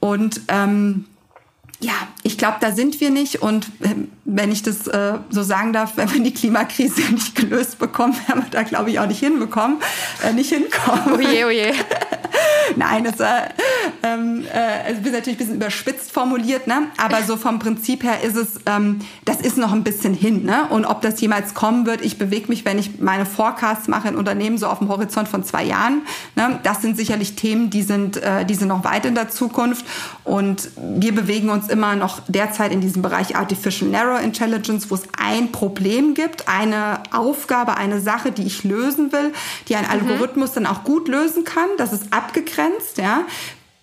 [0.00, 1.06] Und ähm,
[1.84, 1.92] ja,
[2.22, 3.42] ich glaube, da sind wir nicht.
[3.42, 7.78] Und ähm, wenn ich das äh, so sagen darf, wenn wir die Klimakrise nicht gelöst
[7.78, 9.78] bekommen, werden wir da, glaube ich, auch nicht hinbekommen,
[10.24, 11.14] äh, nicht hinkommen.
[11.14, 11.72] Oje, oje.
[12.76, 13.48] Nein, das äh,
[14.02, 16.88] ähm, äh, ist natürlich ein bisschen überspitzt formuliert, ne?
[16.96, 20.44] aber so vom Prinzip her ist es, ähm, das ist noch ein bisschen hin.
[20.44, 20.66] Ne?
[20.70, 24.16] Und ob das jemals kommen wird, ich bewege mich, wenn ich meine Forecasts mache in
[24.16, 26.02] Unternehmen, so auf dem Horizont von zwei Jahren.
[26.36, 26.60] Ne?
[26.62, 29.84] Das sind sicherlich Themen, die sind, äh, die sind noch weit in der Zukunft.
[30.24, 35.02] Und wir bewegen uns immer noch derzeit in diesem Bereich Artificial Narrow Intelligence, wo es
[35.18, 39.32] ein Problem gibt, eine Aufgabe, eine Sache, die ich lösen will,
[39.68, 39.90] die ein mhm.
[39.90, 41.68] Algorithmus dann auch gut lösen kann.
[41.78, 42.12] Das ist
[42.54, 43.24] abgegrenzt, ja.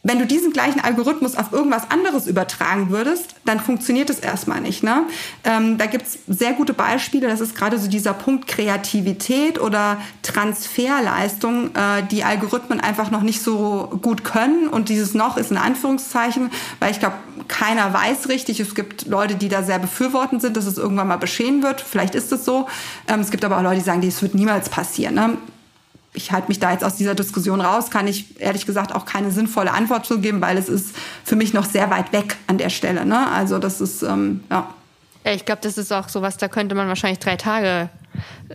[0.04, 4.82] Wenn du diesen gleichen Algorithmus auf irgendwas anderes übertragen würdest, dann funktioniert es erstmal nicht.
[4.82, 5.04] Ne?
[5.44, 7.28] Ähm, da gibt's sehr gute Beispiele.
[7.28, 13.44] Das ist gerade so dieser Punkt Kreativität oder Transferleistung, äh, die Algorithmen einfach noch nicht
[13.44, 14.70] so gut können.
[14.70, 18.60] Und dieses noch ist in Anführungszeichen, weil ich glaube, keiner weiß richtig.
[18.60, 21.80] Es gibt Leute, die da sehr befürwortend sind, dass es irgendwann mal beschehen wird.
[21.80, 22.68] Vielleicht ist es so.
[23.08, 25.14] Ähm, es gibt aber auch Leute, die sagen, das wird niemals passieren.
[25.14, 25.38] Ne?
[26.14, 29.32] Ich halte mich da jetzt aus dieser Diskussion raus, kann ich ehrlich gesagt auch keine
[29.32, 32.70] sinnvolle Antwort zu geben, weil es ist für mich noch sehr weit weg an der
[32.70, 33.06] Stelle.
[33.06, 33.32] Ne?
[33.32, 34.74] Also das ist, ähm, ja.
[35.24, 37.90] Ich glaube, das ist auch sowas, da könnte man wahrscheinlich drei Tage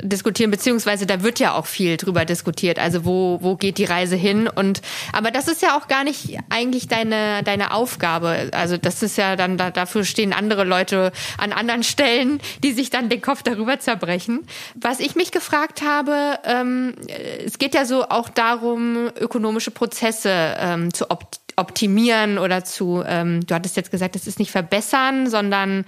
[0.01, 2.79] diskutieren, beziehungsweise da wird ja auch viel drüber diskutiert.
[2.79, 4.49] Also wo, wo geht die Reise hin?
[4.49, 8.51] Und aber das ist ja auch gar nicht eigentlich deine, deine Aufgabe.
[8.53, 12.91] Also das ist ja dann, da, dafür stehen andere Leute an anderen Stellen, die sich
[12.91, 14.47] dann den Kopf darüber zerbrechen.
[14.75, 16.95] Was ich mich gefragt habe, ähm,
[17.45, 23.45] es geht ja so auch darum, ökonomische Prozesse ähm, zu optimieren optimieren oder zu, ähm,
[23.47, 25.85] du hattest jetzt gesagt, es ist nicht verbessern, sondern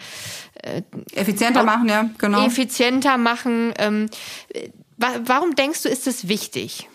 [0.62, 2.46] äh, effizienter machen, ja, genau.
[2.46, 3.74] Effizienter machen.
[3.78, 4.08] Ähm,
[4.96, 6.88] warum denkst du, ist es wichtig?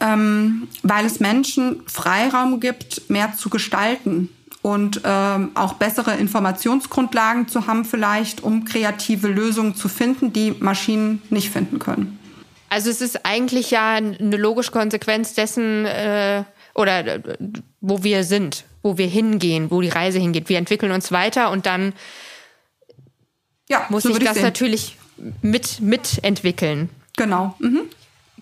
[0.00, 4.28] Ähm, weil es Menschen Freiraum gibt, mehr zu gestalten
[4.62, 11.22] und ähm, auch bessere Informationsgrundlagen zu haben, vielleicht, um kreative Lösungen zu finden, die Maschinen
[11.30, 12.18] nicht finden können.
[12.68, 16.44] Also es ist eigentlich ja eine logische Konsequenz dessen, äh,
[16.74, 17.20] oder äh,
[17.80, 20.48] wo wir sind, wo wir hingehen, wo die Reise hingeht.
[20.48, 21.92] Wir entwickeln uns weiter und dann
[23.68, 24.96] ja, muss so ich das ich natürlich
[25.42, 26.88] mit mitentwickeln.
[27.16, 27.54] Genau.
[27.58, 27.89] Mhm.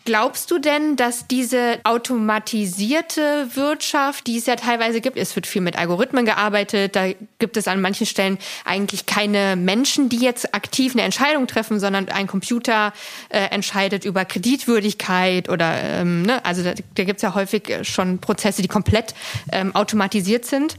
[0.09, 5.61] Glaubst du denn, dass diese automatisierte Wirtschaft, die es ja teilweise gibt, es wird viel
[5.61, 10.95] mit Algorithmen gearbeitet, da gibt es an manchen Stellen eigentlich keine Menschen, die jetzt aktiv
[10.95, 12.95] eine Entscheidung treffen, sondern ein Computer
[13.29, 18.19] äh, entscheidet über Kreditwürdigkeit oder, ähm, ne, also da, da gibt es ja häufig schon
[18.19, 19.15] Prozesse, die komplett
[19.53, 20.79] ähm, automatisiert sind.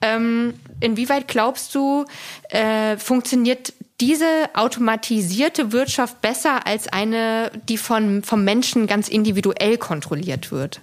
[0.00, 2.06] Ähm, inwieweit glaubst du,
[2.48, 10.50] äh, funktioniert diese automatisierte Wirtschaft besser als eine, die von, vom Menschen ganz individuell kontrolliert
[10.50, 10.80] wird?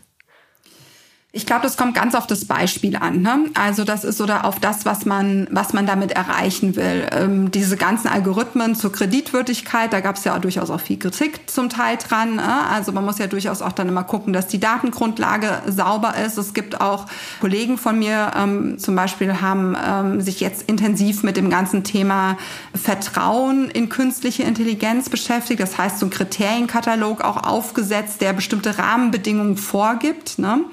[1.34, 3.22] Ich glaube, das kommt ganz auf das Beispiel an.
[3.22, 3.46] Ne?
[3.54, 7.08] Also das ist oder auf das, was man, was man damit erreichen will.
[7.10, 11.50] Ähm, diese ganzen Algorithmen zur Kreditwürdigkeit, da gab es ja auch durchaus auch viel Kritik
[11.50, 12.36] zum Teil dran.
[12.36, 12.68] Ne?
[12.70, 16.38] Also man muss ja durchaus auch dann immer gucken, dass die Datengrundlage sauber ist.
[16.38, 17.06] Es gibt auch
[17.40, 22.38] Kollegen von mir, ähm, zum Beispiel haben ähm, sich jetzt intensiv mit dem ganzen Thema
[22.76, 25.62] Vertrauen in künstliche Intelligenz beschäftigt.
[25.62, 30.38] Das heißt, so ein Kriterienkatalog auch aufgesetzt, der bestimmte Rahmenbedingungen vorgibt.
[30.38, 30.66] Ne?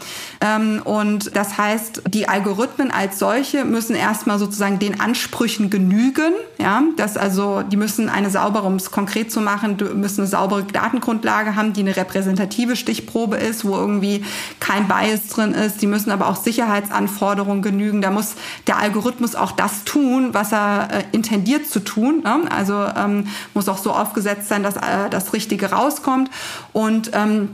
[0.49, 6.33] Ähm, und das heißt, die Algorithmen als solche müssen erstmal sozusagen den Ansprüchen genügen.
[6.59, 10.65] Ja, das also, die müssen eine saubere, um es konkret zu machen, müssen eine saubere
[10.65, 14.25] Datengrundlage haben, die eine repräsentative Stichprobe ist, wo irgendwie
[14.61, 15.83] kein Bias drin ist.
[15.83, 18.01] Die müssen aber auch Sicherheitsanforderungen genügen.
[18.01, 18.35] Da muss
[18.67, 22.23] der Algorithmus auch das tun, was er äh, intendiert zu tun.
[22.25, 22.41] Ne?
[22.51, 26.31] Also ähm, muss auch so aufgesetzt sein, dass äh, das Richtige rauskommt.
[26.73, 27.51] Und ähm,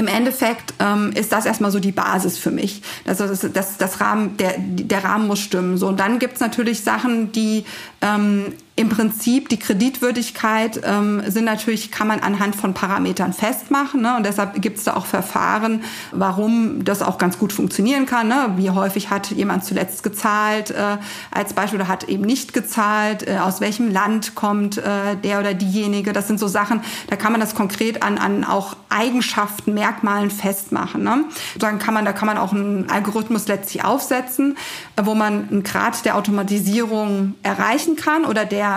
[0.00, 2.80] im Endeffekt ähm, ist das erstmal so die Basis für mich.
[3.06, 5.76] Also das, das, das Rahmen, der, der Rahmen muss stimmen.
[5.76, 7.64] So, und dann gibt's natürlich Sachen, die
[8.00, 14.00] ähm, im Prinzip die Kreditwürdigkeit ähm, sind natürlich, kann man anhand von Parametern festmachen.
[14.00, 14.16] Ne?
[14.16, 18.28] Und deshalb gibt es da auch Verfahren, warum das auch ganz gut funktionieren kann.
[18.28, 18.54] Ne?
[18.56, 20.96] Wie häufig hat jemand zuletzt gezahlt äh,
[21.30, 25.52] als Beispiel oder hat eben nicht gezahlt, äh, aus welchem Land kommt äh, der oder
[25.52, 26.14] diejenige.
[26.14, 31.02] Das sind so Sachen, da kann man das konkret an, an auch Eigenschaften, Merkmalen festmachen.
[31.02, 31.24] Ne?
[31.58, 34.56] Dann kann man, da kann man auch einen Algorithmus letztlich aufsetzen,
[34.96, 38.69] wo man einen Grad der Automatisierung erreichen kann oder der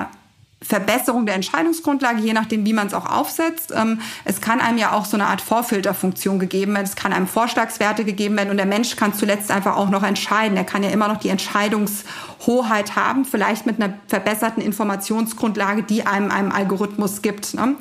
[0.64, 3.74] Verbesserung der Entscheidungsgrundlage, je nachdem, wie man es auch aufsetzt.
[3.76, 6.86] Ähm, es kann einem ja auch so eine Art Vorfilterfunktion gegeben werden.
[6.86, 10.58] Es kann einem Vorschlagswerte gegeben werden und der Mensch kann zuletzt einfach auch noch entscheiden.
[10.58, 16.32] Er kann ja immer noch die Entscheidungshoheit haben, vielleicht mit einer verbesserten Informationsgrundlage, die einem
[16.32, 17.54] einem Algorithmus gibt.
[17.54, 17.76] Ne?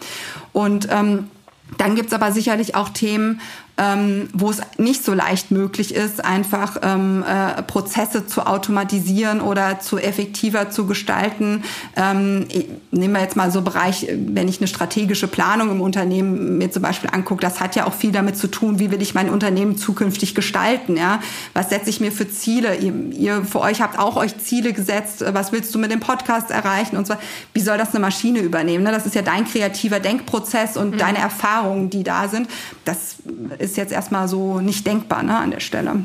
[0.52, 1.30] Und ähm,
[1.78, 3.40] dann gibt's aber sicherlich auch Themen,
[3.78, 9.80] ähm, wo es nicht so leicht möglich ist, einfach ähm, äh, Prozesse zu automatisieren oder
[9.80, 11.64] zu effektiver zu gestalten.
[11.96, 12.46] Ähm,
[12.90, 16.82] nehmen wir jetzt mal so Bereich, wenn ich eine strategische Planung im Unternehmen mir zum
[16.82, 19.76] Beispiel angucke, das hat ja auch viel damit zu tun, wie will ich mein Unternehmen
[19.76, 20.96] zukünftig gestalten.
[20.96, 21.20] Ja?
[21.54, 22.76] Was setze ich mir für Ziele?
[22.76, 25.24] Ihr, ihr für euch habt auch euch Ziele gesetzt.
[25.32, 26.96] Was willst du mit dem Podcast erreichen?
[26.96, 27.18] Und zwar,
[27.54, 28.84] wie soll das eine Maschine übernehmen?
[28.84, 28.92] Ne?
[28.92, 30.98] Das ist ja dein kreativer Denkprozess und mhm.
[30.98, 32.48] deine Erfahrungen, die da sind.
[32.84, 33.16] Das
[33.62, 36.04] ist jetzt erstmal so nicht denkbar ne, an der Stelle.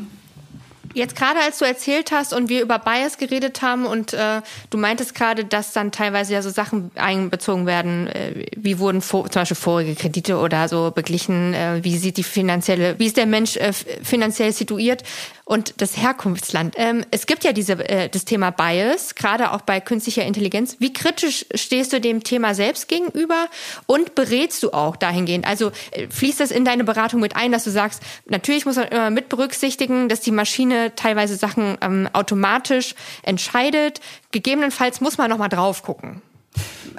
[0.97, 4.79] Jetzt gerade als du erzählt hast und wir über Bias geredet haben und äh, du
[4.79, 9.43] meintest gerade, dass dann teilweise ja so Sachen einbezogen werden, äh, wie wurden vor, zum
[9.43, 13.57] Beispiel vorige Kredite oder so beglichen, äh, wie sieht die finanzielle, wie ist der Mensch
[13.57, 15.03] äh, finanziell situiert
[15.45, 16.73] und das Herkunftsland.
[16.77, 20.77] Ähm, es gibt ja diese äh, das Thema Bias, gerade auch bei künstlicher Intelligenz.
[20.79, 23.47] Wie kritisch stehst du dem Thema selbst gegenüber
[23.85, 25.45] und berätst du auch dahingehend?
[25.45, 28.87] Also äh, fließt das in deine Beratung mit ein, dass du sagst, natürlich muss man
[28.87, 33.99] immer mit berücksichtigen, dass die Maschine teilweise Sachen ähm, automatisch entscheidet.
[34.31, 36.21] Gegebenenfalls muss man noch mal drauf gucken.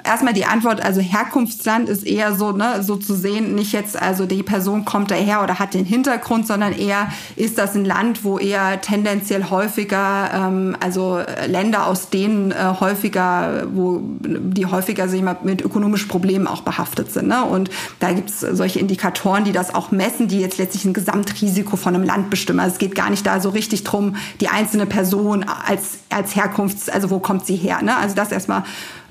[0.03, 4.25] Erstmal die Antwort, also Herkunftsland ist eher so, ne, so zu sehen, nicht jetzt, also
[4.25, 8.37] die Person kommt daher oder hat den Hintergrund, sondern eher ist das ein Land, wo
[8.37, 15.37] eher tendenziell häufiger, ähm, also Länder aus denen äh, häufiger, wo die häufiger sich mal
[15.43, 17.27] mit ökonomischen Problemen auch behaftet sind.
[17.27, 17.43] Ne?
[17.43, 17.69] Und
[17.99, 21.95] da gibt es solche Indikatoren, die das auch messen, die jetzt letztlich ein Gesamtrisiko von
[21.95, 22.59] einem Land bestimmen.
[22.59, 26.89] Also es geht gar nicht da so richtig drum, die einzelne Person als, als Herkunfts-,
[26.89, 27.81] also wo kommt sie her.
[27.81, 27.95] Ne?
[27.95, 28.63] Also das erstmal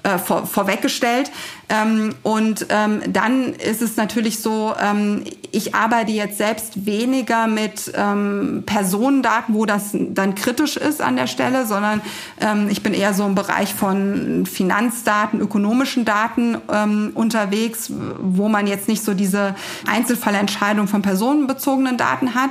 [0.02, 1.30] äh, vor, vorweggestellt.
[1.68, 7.92] Ähm, und ähm, dann ist es natürlich so, ähm, ich arbeite jetzt selbst weniger mit
[7.94, 12.00] ähm, Personendaten, wo das dann kritisch ist an der Stelle, sondern
[12.40, 18.66] ähm, ich bin eher so im Bereich von Finanzdaten, ökonomischen Daten ähm, unterwegs, wo man
[18.66, 19.54] jetzt nicht so diese
[19.86, 22.50] Einzelfallentscheidung von personenbezogenen Daten hat.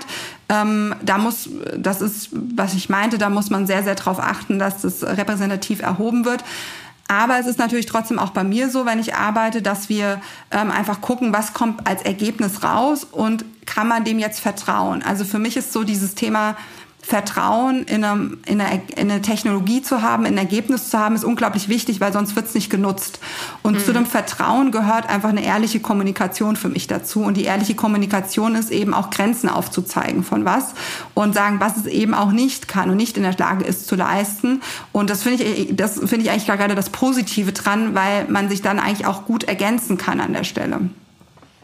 [0.50, 4.60] Ähm, da muss, das ist, was ich meinte, da muss man sehr, sehr darauf achten,
[4.60, 6.44] dass das repräsentativ erhoben wird.
[7.08, 10.72] Aber es ist natürlich trotzdem auch bei mir so, wenn ich arbeite, dass wir ähm,
[10.72, 15.04] einfach gucken, was kommt als Ergebnis raus und kann man dem jetzt vertrauen.
[15.04, 16.58] Also für mich ist so dieses Thema
[17.08, 21.24] Vertrauen in eine, in, eine, in eine Technologie zu haben, ein Ergebnis zu haben, ist
[21.24, 23.22] unglaublich wichtig, weil sonst wird es nicht genutzt.
[23.64, 23.80] Und mhm.
[23.80, 27.22] zu dem Vertrauen gehört einfach eine ehrliche Kommunikation für mich dazu.
[27.22, 30.74] Und die ehrliche Kommunikation ist eben auch Grenzen aufzuzeigen von was
[31.14, 33.96] und sagen, was es eben auch nicht kann und nicht in der Lage ist zu
[33.96, 34.62] leisten.
[34.92, 38.62] Und das finde ich, das finde ich eigentlich gerade das Positive dran, weil man sich
[38.62, 40.82] dann eigentlich auch gut ergänzen kann an der Stelle.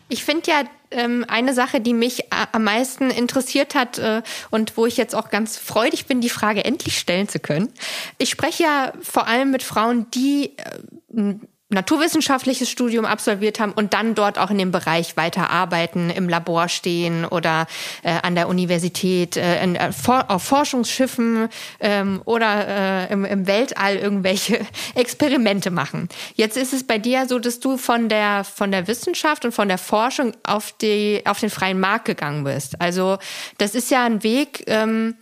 [0.07, 4.85] Ich finde ja ähm, eine Sache, die mich am meisten interessiert hat äh, und wo
[4.85, 7.71] ich jetzt auch ganz freudig bin, die Frage endlich stellen zu können.
[8.17, 11.35] Ich spreche ja vor allem mit Frauen, die äh,
[11.73, 17.25] naturwissenschaftliches Studium absolviert haben und dann dort auch in dem Bereich weiterarbeiten, im Labor stehen
[17.25, 17.67] oder
[18.03, 22.67] äh, an der Universität, äh, in, äh, auf Forschungsschiffen ähm, oder
[23.09, 24.59] äh, im, im Weltall irgendwelche
[24.95, 26.09] Experimente machen.
[26.35, 29.67] Jetzt ist es bei dir so, dass du von der von der Wissenschaft und von
[29.67, 32.79] der Forschung auf die auf den freien Markt gegangen bist.
[32.79, 33.17] Also
[33.57, 34.63] das ist ja ein Weg.
[34.67, 35.15] Ähm,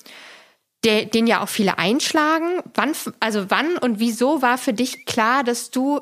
[0.83, 2.61] der, den ja auch viele einschlagen.
[2.73, 6.01] Wann, also wann und wieso war für dich klar, dass du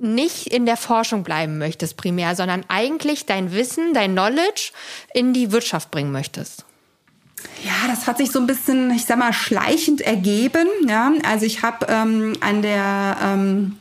[0.00, 4.72] nicht in der Forschung bleiben möchtest primär, sondern eigentlich dein Wissen, dein Knowledge
[5.14, 6.64] in die Wirtschaft bringen möchtest?
[7.64, 10.66] Ja, das hat sich so ein bisschen, ich sag mal, schleichend ergeben.
[10.86, 13.76] Ja, also ich habe ähm, an der ähm,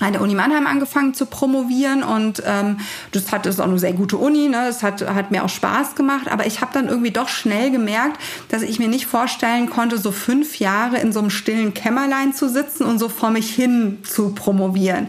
[0.00, 2.78] an der Uni Mannheim angefangen zu promovieren und ähm,
[3.12, 4.64] das hat das ist auch eine sehr gute Uni, ne?
[4.66, 8.20] Das hat hat mir auch Spaß gemacht, aber ich habe dann irgendwie doch schnell gemerkt,
[8.48, 12.48] dass ich mir nicht vorstellen konnte, so fünf Jahre in so einem stillen Kämmerlein zu
[12.48, 15.08] sitzen und so vor mich hin zu promovieren.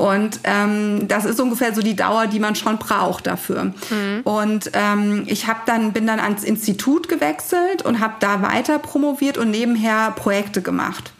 [0.00, 3.64] Und ähm, das ist ungefähr so die Dauer, die man schon braucht dafür.
[3.64, 4.20] Mhm.
[4.24, 9.36] Und ähm, ich habe dann bin dann ans Institut gewechselt und habe da weiter promoviert
[9.36, 11.12] und nebenher Projekte gemacht.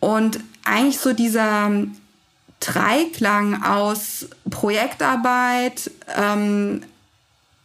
[0.00, 1.70] Und eigentlich so dieser
[2.60, 6.82] Dreiklang aus Projektarbeit, ähm,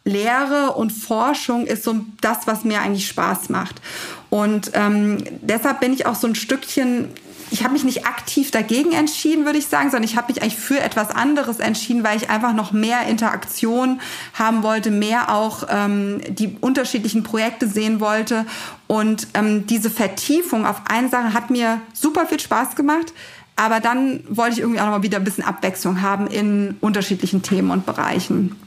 [0.06, 3.82] Lehre und Forschung ist so das, was mir eigentlich Spaß macht.
[4.30, 7.10] Und ähm, deshalb bin ich auch so ein Stückchen,
[7.56, 10.58] ich habe mich nicht aktiv dagegen entschieden, würde ich sagen, sondern ich habe mich eigentlich
[10.58, 14.02] für etwas anderes entschieden, weil ich einfach noch mehr Interaktion
[14.34, 18.46] haben wollte, mehr auch ähm, die unterschiedlichen Projekte sehen wollte.
[18.88, 23.14] Und ähm, diese Vertiefung auf eine Sache hat mir super viel Spaß gemacht.
[23.56, 27.42] Aber dann wollte ich irgendwie auch noch mal wieder ein bisschen Abwechslung haben in unterschiedlichen
[27.42, 28.58] Themen und Bereichen.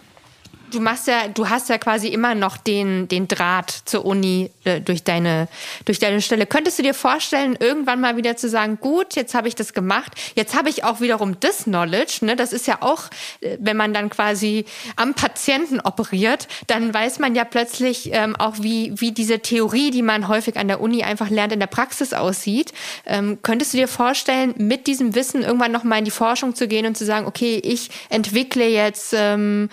[0.71, 4.81] Du machst ja, du hast ja quasi immer noch den, den Draht zur Uni äh,
[4.81, 5.49] durch deine,
[5.87, 6.45] durch deine Stelle.
[6.47, 10.13] Könntest du dir vorstellen, irgendwann mal wieder zu sagen, gut, jetzt habe ich das gemacht,
[10.35, 12.37] jetzt habe ich auch wiederum das Knowledge, ne?
[12.37, 13.05] Das ist ja auch,
[13.41, 18.57] äh, wenn man dann quasi am Patienten operiert, dann weiß man ja plötzlich ähm, auch,
[18.61, 22.13] wie, wie diese Theorie, die man häufig an der Uni einfach lernt, in der Praxis
[22.13, 22.73] aussieht.
[23.07, 26.85] Ähm, könntest du dir vorstellen, mit diesem Wissen irgendwann nochmal in die Forschung zu gehen
[26.85, 29.71] und zu sagen, okay, ich entwickle jetzt ähm,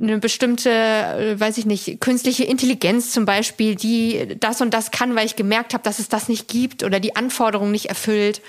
[0.00, 5.14] eine bestimmte, äh, weiß ich nicht, künstliche Intelligenz zum Beispiel, die das und das kann,
[5.14, 8.40] weil ich gemerkt habe, dass es das nicht gibt oder die Anforderungen nicht erfüllt?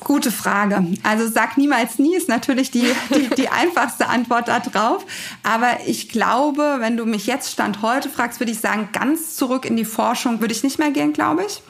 [0.00, 0.86] Gute Frage.
[1.02, 5.04] Also sag niemals nie ist natürlich die, die, die einfachste Antwort darauf.
[5.42, 9.64] Aber ich glaube, wenn du mich jetzt Stand heute fragst, würde ich sagen, ganz zurück
[9.64, 11.62] in die Forschung würde ich nicht mehr gehen, glaube ich.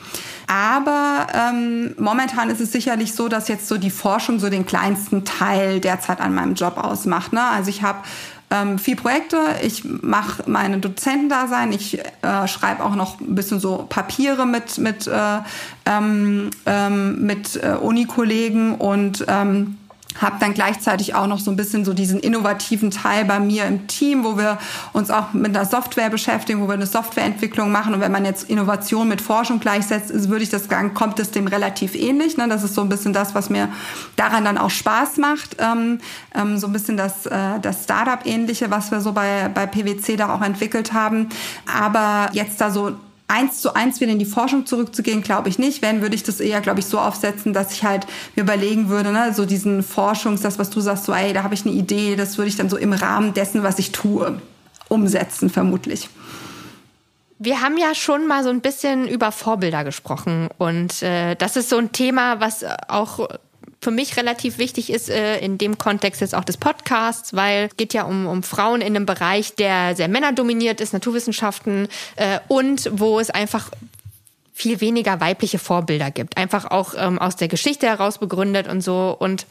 [0.46, 5.24] Aber ähm, momentan ist es sicherlich so, dass jetzt so die Forschung so den kleinsten
[5.24, 7.32] Teil derzeit an meinem Job ausmacht.
[7.32, 7.42] Ne?
[7.42, 7.98] Also ich habe
[8.50, 13.86] ähm, viel Projekte, ich mache meine Dozentendasein, ich äh, schreibe auch noch ein bisschen so
[13.88, 15.38] Papiere mit, mit, äh,
[15.86, 19.78] ähm, ähm, mit äh, Unikollegen und ähm,
[20.20, 23.86] habe dann gleichzeitig auch noch so ein bisschen so diesen innovativen Teil bei mir im
[23.86, 24.58] Team, wo wir
[24.92, 27.94] uns auch mit einer Software beschäftigen, wo wir eine Softwareentwicklung machen.
[27.94, 31.46] Und wenn man jetzt Innovation mit Forschung gleichsetzt, würde ich das sagen, kommt es dem
[31.46, 32.36] relativ ähnlich.
[32.36, 32.48] Ne?
[32.48, 33.68] Das ist so ein bisschen das, was mir
[34.16, 35.56] daran dann auch Spaß macht.
[35.58, 35.98] Ähm,
[36.34, 40.34] ähm, so ein bisschen das, äh, das Startup-ähnliche, was wir so bei, bei PwC da
[40.34, 41.28] auch entwickelt haben.
[41.66, 42.92] Aber jetzt da so
[43.28, 45.82] eins zu eins wieder in die Forschung zurückzugehen, glaube ich nicht.
[45.82, 48.06] Wenn, würde ich das eher, glaube ich, so aufsetzen, dass ich halt
[48.36, 51.54] mir überlegen würde, ne, so diesen Forschungs, das, was du sagst, so, ey, da habe
[51.54, 54.40] ich eine Idee, das würde ich dann so im Rahmen dessen, was ich tue,
[54.88, 56.08] umsetzen, vermutlich.
[57.38, 61.68] Wir haben ja schon mal so ein bisschen über Vorbilder gesprochen und äh, das ist
[61.68, 63.28] so ein Thema, was auch
[63.84, 67.76] für mich relativ wichtig ist äh, in dem Kontext jetzt auch des Podcasts, weil es
[67.76, 72.90] geht ja um, um Frauen in einem Bereich, der sehr männerdominiert ist, Naturwissenschaften äh, und
[72.92, 73.70] wo es einfach
[74.54, 76.38] viel weniger weibliche Vorbilder gibt.
[76.38, 79.14] Einfach auch ähm, aus der Geschichte heraus begründet und so.
[79.18, 79.46] Und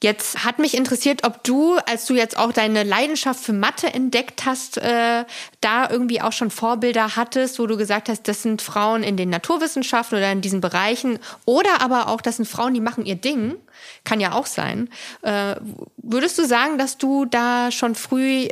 [0.00, 4.44] Jetzt hat mich interessiert, ob du, als du jetzt auch deine Leidenschaft für Mathe entdeckt
[4.46, 5.24] hast, äh,
[5.60, 9.28] da irgendwie auch schon Vorbilder hattest, wo du gesagt hast, das sind Frauen in den
[9.28, 13.56] Naturwissenschaften oder in diesen Bereichen, oder aber auch, das sind Frauen, die machen ihr Ding,
[14.04, 14.88] kann ja auch sein.
[15.22, 15.56] Äh,
[15.96, 18.48] würdest du sagen, dass du da schon früh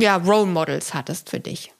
[0.00, 1.70] ja Role Models hattest für dich?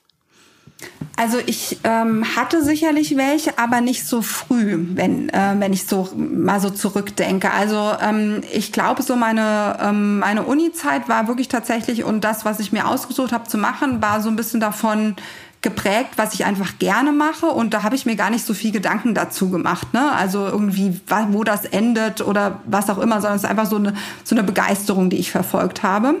[1.15, 6.09] Also ich ähm, hatte sicherlich welche, aber nicht so früh, wenn, äh, wenn ich so
[6.15, 7.51] mal so zurückdenke.
[7.51, 12.61] Also ähm, ich glaube, so meine, ähm, meine Uni-Zeit war wirklich tatsächlich und das, was
[12.61, 15.17] ich mir ausgesucht habe zu machen, war so ein bisschen davon
[15.61, 18.71] geprägt, was ich einfach gerne mache und da habe ich mir gar nicht so viel
[18.71, 20.13] Gedanken dazu gemacht, ne?
[20.13, 21.01] Also irgendwie,
[21.31, 24.43] wo das endet oder was auch immer, sondern es ist einfach so eine so eine
[24.43, 26.15] Begeisterung, die ich verfolgt habe.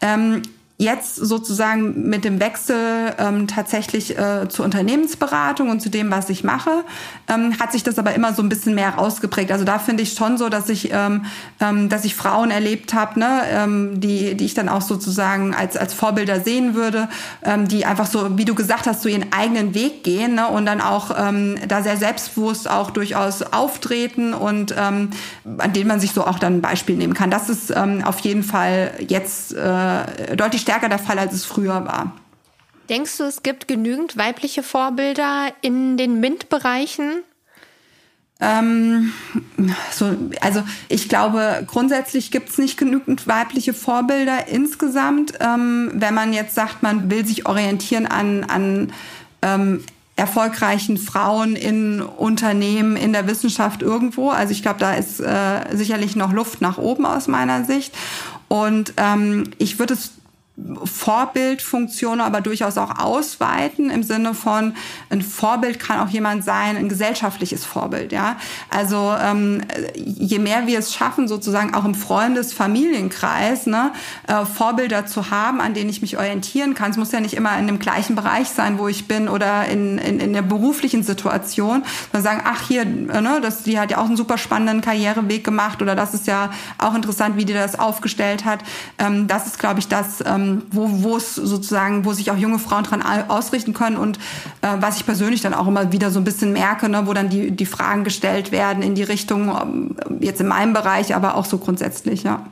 [0.00, 0.40] Ähm,
[0.80, 6.44] jetzt sozusagen mit dem Wechsel ähm, tatsächlich äh, zur Unternehmensberatung und zu dem, was ich
[6.44, 6.84] mache,
[7.26, 9.50] ähm, hat sich das aber immer so ein bisschen mehr ausgeprägt.
[9.50, 11.24] Also da finde ich schon so, dass ich, ähm,
[11.58, 15.76] ähm, dass ich Frauen erlebt habe, ne, ähm, die, die ich dann auch sozusagen als,
[15.76, 17.08] als Vorbilder sehen würde,
[17.42, 20.64] ähm, die einfach so, wie du gesagt hast, so ihren eigenen Weg gehen ne, und
[20.64, 25.10] dann auch ähm, da sehr selbstbewusst auch durchaus auftreten und ähm,
[25.58, 27.32] an denen man sich so auch dann ein Beispiel nehmen kann.
[27.32, 31.86] Das ist ähm, auf jeden Fall jetzt äh, deutlich stärker der Fall, als es früher
[31.86, 32.12] war.
[32.90, 37.22] Denkst du, es gibt genügend weibliche Vorbilder in den MINT-Bereichen?
[38.38, 39.14] Ähm,
[39.90, 45.32] so, also ich glaube, grundsätzlich gibt es nicht genügend weibliche Vorbilder insgesamt.
[45.40, 48.92] Ähm, wenn man jetzt sagt, man will sich orientieren an, an
[49.40, 49.82] ähm,
[50.16, 54.30] erfolgreichen Frauen in Unternehmen, in der Wissenschaft irgendwo.
[54.30, 57.94] Also ich glaube, da ist äh, sicherlich noch Luft nach oben aus meiner Sicht.
[58.48, 60.17] Und ähm, ich würde es
[60.84, 64.74] Vorbildfunktion aber durchaus auch ausweiten im Sinne von
[65.08, 68.36] ein Vorbild kann auch jemand sein, ein gesellschaftliches Vorbild, ja.
[68.70, 69.62] Also ähm,
[69.94, 73.92] je mehr wir es schaffen, sozusagen auch im Freundes-, Familienkreis, ne,
[74.26, 76.90] äh, Vorbilder zu haben, an denen ich mich orientieren kann.
[76.90, 79.98] Es muss ja nicht immer in dem gleichen Bereich sein, wo ich bin oder in,
[79.98, 83.98] in, in der beruflichen Situation, sondern sagen, ach hier, äh, ne, das, die hat ja
[83.98, 87.78] auch einen super spannenden Karriereweg gemacht oder das ist ja auch interessant, wie die das
[87.78, 88.64] aufgestellt hat.
[88.98, 92.58] Ähm, das ist, glaube ich, das, ähm, ähm, wo, es sozusagen, wo sich auch junge
[92.58, 94.18] Frauen dran ausrichten können und
[94.62, 97.28] äh, was ich persönlich dann auch immer wieder so ein bisschen merke, ne, wo dann
[97.28, 101.44] die, die Fragen gestellt werden in die Richtung, ähm, jetzt in meinem Bereich, aber auch
[101.44, 102.44] so grundsätzlich, ja.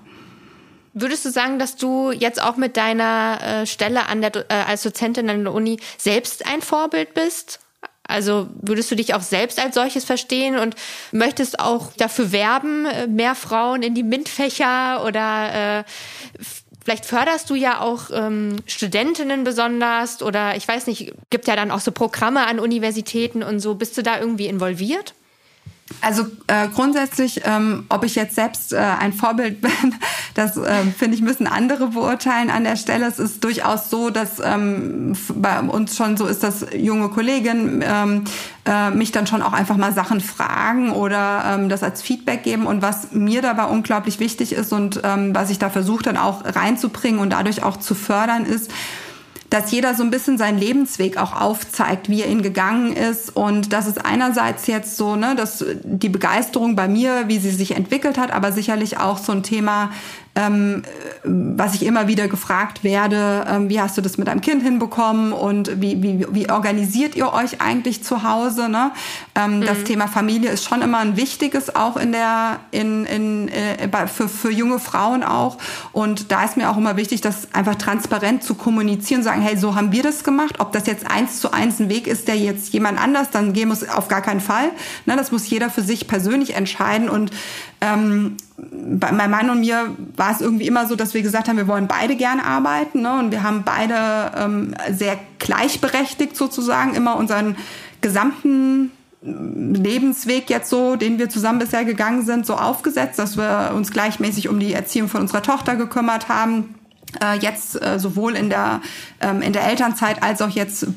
[0.99, 4.83] Würdest du sagen, dass du jetzt auch mit deiner äh, Stelle an der, äh, als
[4.83, 7.61] Dozentin an der Uni selbst ein Vorbild bist?
[8.09, 10.77] Also würdest du dich auch selbst als solches verstehen und
[11.13, 15.85] möchtest auch dafür werben, äh, mehr Frauen in die MINT-Fächer oder äh,
[16.87, 21.73] Vielleicht förderst du ja auch ähm, Studentinnen besonders oder ich weiß nicht, gibt ja dann
[21.73, 23.75] auch so Programme an Universitäten und so.
[23.75, 25.13] Bist du da irgendwie involviert?
[26.01, 29.95] Also äh, grundsätzlich, ähm, ob ich jetzt selbst äh, ein Vorbild bin,
[30.35, 33.07] das äh, finde ich müssen andere beurteilen an der Stelle.
[33.07, 38.25] Es ist durchaus so, dass ähm, bei uns schon so ist, dass junge Kolleginnen ähm,
[38.67, 42.67] äh, mich dann schon auch einfach mal Sachen fragen oder ähm, das als Feedback geben.
[42.67, 46.45] Und was mir dabei unglaublich wichtig ist und ähm, was ich da versuche dann auch
[46.45, 48.73] reinzubringen und dadurch auch zu fördern, ist,
[49.51, 53.35] dass jeder so ein bisschen seinen Lebensweg auch aufzeigt, wie er ihn gegangen ist.
[53.35, 57.77] Und das ist einerseits jetzt so, ne, dass die Begeisterung bei mir, wie sie sich
[57.77, 59.91] entwickelt hat, aber sicherlich auch so ein Thema,
[60.37, 60.83] ähm,
[61.25, 65.33] was ich immer wieder gefragt werde, ähm, wie hast du das mit deinem Kind hinbekommen
[65.33, 68.69] und wie, wie, wie organisiert ihr euch eigentlich zu Hause?
[68.69, 68.93] Ne?
[69.35, 69.65] Ähm, mhm.
[69.65, 74.29] Das Thema Familie ist schon immer ein wichtiges, auch in der, in, in, äh, für,
[74.29, 75.57] für junge Frauen auch.
[75.93, 79.75] Und da ist mir auch immer wichtig, das einfach transparent zu kommunizieren, sagen, hey, so
[79.75, 80.57] haben wir das gemacht.
[80.59, 83.69] Ob das jetzt eins zu eins ein Weg ist, der jetzt jemand anders dann gehen
[83.69, 84.71] muss, auf gar keinen Fall.
[85.07, 85.17] Ne?
[85.17, 87.31] Das muss jeder für sich persönlich entscheiden und
[87.81, 91.57] ähm, bei meinem Mann und mir war es irgendwie immer so, dass wir gesagt haben,
[91.57, 93.03] wir wollen beide gerne arbeiten.
[93.03, 93.19] Ne?
[93.19, 97.57] Und wir haben beide ähm, sehr gleichberechtigt sozusagen immer unseren
[98.01, 98.93] gesamten
[99.23, 104.49] Lebensweg jetzt so, den wir zusammen bisher gegangen sind, so aufgesetzt, dass wir uns gleichmäßig
[104.49, 106.77] um die Erziehung von unserer Tochter gekümmert haben
[107.23, 108.81] äh, jetzt äh, sowohl in der,
[109.21, 110.89] ähm, in der Elternzeit als auch jetzt äh,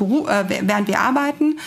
[0.62, 1.60] während wir arbeiten.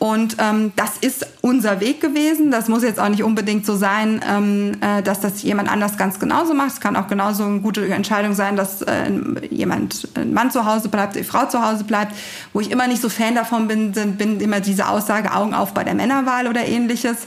[0.00, 2.50] Und ähm, das ist unser Weg gewesen.
[2.50, 6.18] Das muss jetzt auch nicht unbedingt so sein, ähm, äh, dass das jemand anders ganz
[6.18, 6.72] genauso macht.
[6.72, 9.10] Es kann auch genauso eine gute Entscheidung sein, dass äh,
[9.50, 12.14] jemand, ein Mann zu Hause bleibt, die Frau zu Hause bleibt.
[12.54, 15.74] Wo ich immer nicht so Fan davon bin, sind, bin immer diese Aussage Augen auf
[15.74, 17.18] bei der Männerwahl oder ähnliches.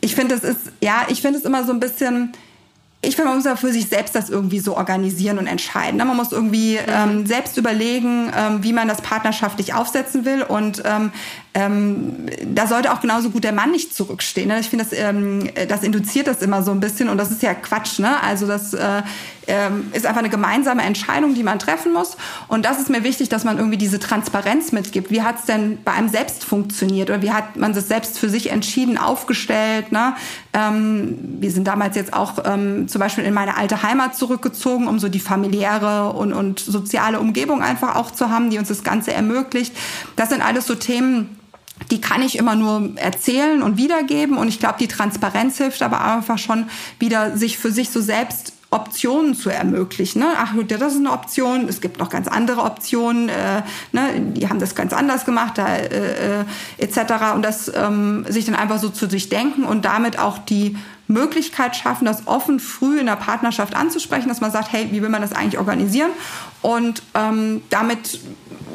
[0.00, 2.32] Ich finde, es ist, ja, ich finde es immer so ein bisschen,
[3.02, 5.98] ich finde, man muss ja für sich selbst das irgendwie so organisieren und entscheiden.
[5.98, 6.04] Ne?
[6.04, 10.42] Man muss irgendwie ähm, selbst überlegen, ähm, wie man das partnerschaftlich aufsetzen will.
[10.42, 11.12] Und ähm,
[11.56, 14.48] ähm, da sollte auch genauso gut der Mann nicht zurückstehen.
[14.48, 14.60] Ne?
[14.60, 17.54] Ich finde, das, ähm, das induziert das immer so ein bisschen und das ist ja
[17.54, 17.98] Quatsch.
[17.98, 18.22] Ne?
[18.22, 19.00] Also das äh,
[19.46, 22.18] ähm, ist einfach eine gemeinsame Entscheidung, die man treffen muss.
[22.48, 25.10] Und das ist mir wichtig, dass man irgendwie diese Transparenz mitgibt.
[25.10, 28.28] Wie hat es denn bei einem selbst funktioniert oder wie hat man das selbst für
[28.28, 29.92] sich entschieden, aufgestellt?
[29.92, 30.14] Ne?
[30.52, 34.98] Ähm, wir sind damals jetzt auch ähm, zum Beispiel in meine alte Heimat zurückgezogen, um
[34.98, 39.14] so die familiäre und, und soziale Umgebung einfach auch zu haben, die uns das Ganze
[39.14, 39.74] ermöglicht.
[40.16, 41.38] Das sind alles so Themen,
[41.90, 44.36] die kann ich immer nur erzählen und wiedergeben.
[44.36, 46.66] Und ich glaube, die Transparenz hilft aber einfach schon
[46.98, 50.20] wieder, sich für sich so selbst Optionen zu ermöglichen.
[50.20, 50.26] Ne?
[50.36, 53.62] Ach, das ist eine Option, es gibt noch ganz andere Optionen, äh,
[53.92, 54.32] ne?
[54.34, 56.44] die haben das ganz anders gemacht, da, äh, äh,
[56.78, 57.34] etc.
[57.34, 60.76] Und das ähm, sich dann einfach so zu durchdenken und damit auch die
[61.08, 65.08] Möglichkeit schaffen, das offen früh in der Partnerschaft anzusprechen, dass man sagt, hey, wie will
[65.08, 66.10] man das eigentlich organisieren?
[66.66, 68.18] Und ähm, damit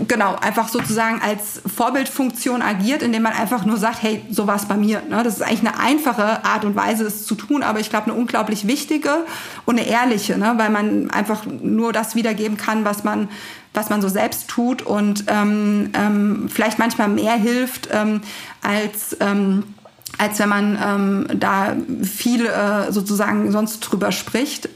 [0.07, 4.63] genau einfach sozusagen als Vorbildfunktion agiert, indem man einfach nur sagt, hey, so war es
[4.63, 5.01] bei mir.
[5.09, 5.21] Ne?
[5.25, 8.13] Das ist eigentlich eine einfache Art und Weise, es zu tun, aber ich glaube eine
[8.13, 9.25] unglaublich wichtige
[9.65, 10.53] und eine ehrliche, ne?
[10.55, 13.27] weil man einfach nur das wiedergeben kann, was man
[13.73, 18.21] was man so selbst tut und ähm, ähm, vielleicht manchmal mehr hilft ähm,
[18.61, 19.63] als ähm,
[20.17, 24.69] als wenn man ähm, da viel äh, sozusagen sonst drüber spricht.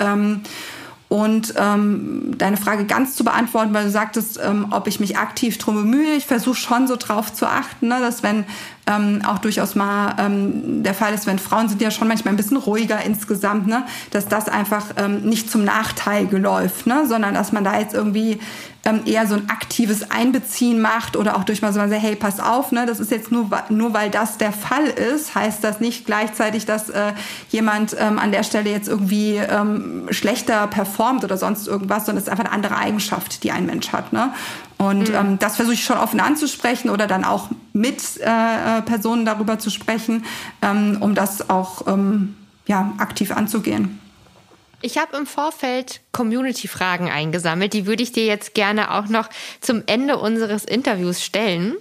[1.15, 5.57] Und ähm, deine Frage ganz zu beantworten, weil du sagtest, ähm, ob ich mich aktiv
[5.57, 6.13] drum bemühe.
[6.17, 8.43] Ich versuche schon so drauf zu achten, ne, dass wenn
[8.87, 12.37] ähm, auch durchaus mal ähm, der Fall ist, wenn Frauen sind ja schon manchmal ein
[12.37, 17.51] bisschen ruhiger insgesamt, ne, dass das einfach ähm, nicht zum Nachteil geläuft, ne, sondern dass
[17.51, 18.39] man da jetzt irgendwie
[18.85, 22.39] ähm, eher so ein aktives Einbeziehen macht oder auch durch mal so sagt, hey, pass
[22.39, 26.05] auf, ne, das ist jetzt nur, nur weil das der Fall ist, heißt das nicht
[26.05, 27.13] gleichzeitig, dass äh,
[27.49, 32.27] jemand ähm, an der Stelle jetzt irgendwie ähm, schlechter performt oder sonst irgendwas, sondern es
[32.27, 34.13] ist einfach eine andere Eigenschaft, die ein Mensch hat.
[34.13, 34.31] Ne?
[34.89, 35.15] Und mhm.
[35.15, 39.59] ähm, das versuche ich schon offen anzusprechen oder dann auch mit äh, äh Personen darüber
[39.59, 40.25] zu sprechen,
[40.61, 42.35] ähm, um das auch ähm,
[42.67, 43.99] ja, aktiv anzugehen.
[44.81, 47.73] Ich habe im Vorfeld Community-Fragen eingesammelt.
[47.73, 49.29] Die würde ich dir jetzt gerne auch noch
[49.59, 51.75] zum Ende unseres Interviews stellen.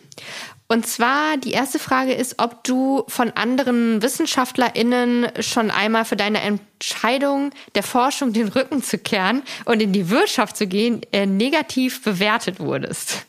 [0.66, 6.40] Und zwar die erste Frage ist, ob du von anderen WissenschaftlerInnen schon einmal für deine
[6.40, 12.02] Entscheidung der Forschung den Rücken zu kehren und in die Wirtschaft zu gehen, äh, negativ
[12.02, 13.26] bewertet wurdest.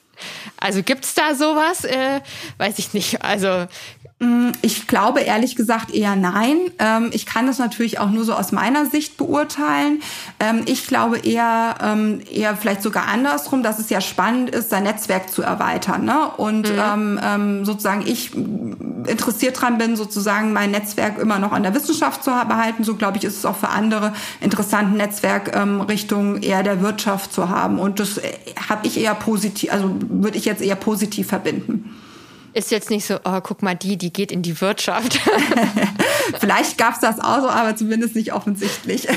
[0.58, 1.84] Also gibt's da sowas?
[1.84, 2.22] Äh,
[2.58, 3.22] weiß ich nicht.
[3.22, 3.68] Also
[4.62, 6.58] ich glaube ehrlich gesagt eher nein.
[6.80, 10.02] Ähm, ich kann das natürlich auch nur so aus meiner Sicht beurteilen.
[10.40, 14.84] Ähm, ich glaube eher, ähm, eher vielleicht sogar andersrum, dass es ja spannend ist, sein
[14.84, 16.06] Netzwerk zu erweitern.
[16.06, 16.30] Ne?
[16.38, 17.66] Und mhm.
[17.66, 22.84] sozusagen ich interessiert dran bin, sozusagen mein Netzwerk immer noch an der Wissenschaft zu behalten.
[22.84, 25.56] So glaube ich, ist es auch für andere interessant, ein Netzwerk
[25.90, 27.80] Richtung eher der Wirtschaft zu haben.
[27.80, 28.32] Und das äh,
[28.70, 31.96] habe ich eher positiv, also würde ich jetzt eher positiv verbinden
[32.56, 35.20] ist jetzt nicht so, oh, guck mal, die, die geht in die Wirtschaft.
[36.40, 39.08] Vielleicht gab es das auch so, aber zumindest nicht offensichtlich.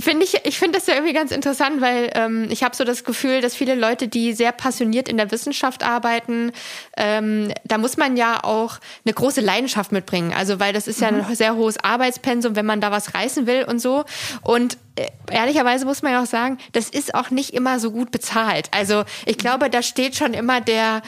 [0.00, 3.04] Finde ich, ich finde das ja irgendwie ganz interessant, weil ähm, ich habe so das
[3.04, 6.52] Gefühl, dass viele Leute, die sehr passioniert in der Wissenschaft arbeiten,
[6.96, 10.32] ähm, da muss man ja auch eine große Leidenschaft mitbringen.
[10.36, 11.24] Also weil das ist ja mhm.
[11.24, 14.04] ein sehr hohes Arbeitspensum, wenn man da was reißen will und so.
[14.42, 18.10] Und äh, ehrlicherweise muss man ja auch sagen, das ist auch nicht immer so gut
[18.10, 18.68] bezahlt.
[18.72, 21.02] Also ich glaube, da steht schon immer der,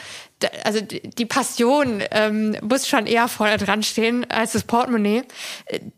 [0.63, 5.23] also die Passion ähm, muss schon eher vorne dran stehen als das Portemonnaie.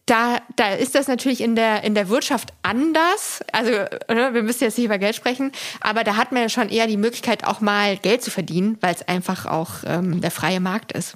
[0.06, 3.42] Da, da ist das natürlich in der, in der Wirtschaft anders.
[3.52, 6.70] Also ne, wir müssen jetzt nicht über Geld sprechen, aber da hat man ja schon
[6.70, 10.60] eher die Möglichkeit, auch mal Geld zu verdienen, weil es einfach auch ähm, der freie
[10.60, 11.16] Markt ist.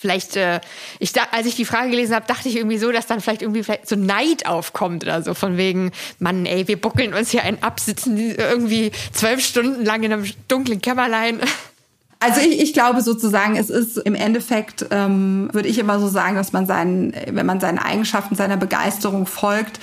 [0.00, 0.60] Vielleicht, äh,
[0.98, 3.42] ich da, als ich die Frage gelesen habe, dachte ich irgendwie so, dass dann vielleicht
[3.42, 7.42] irgendwie vielleicht so Neid aufkommt oder so, von wegen, Mann, ey, wir buckeln uns hier
[7.42, 11.42] ein ab, sitzen irgendwie zwölf Stunden lang in einem dunklen Kämmerlein.
[12.22, 16.36] Also ich, ich glaube sozusagen, es ist im Endeffekt, ähm, würde ich immer so sagen,
[16.36, 19.80] dass man seinen, wenn man seinen Eigenschaften, seiner Begeisterung folgt,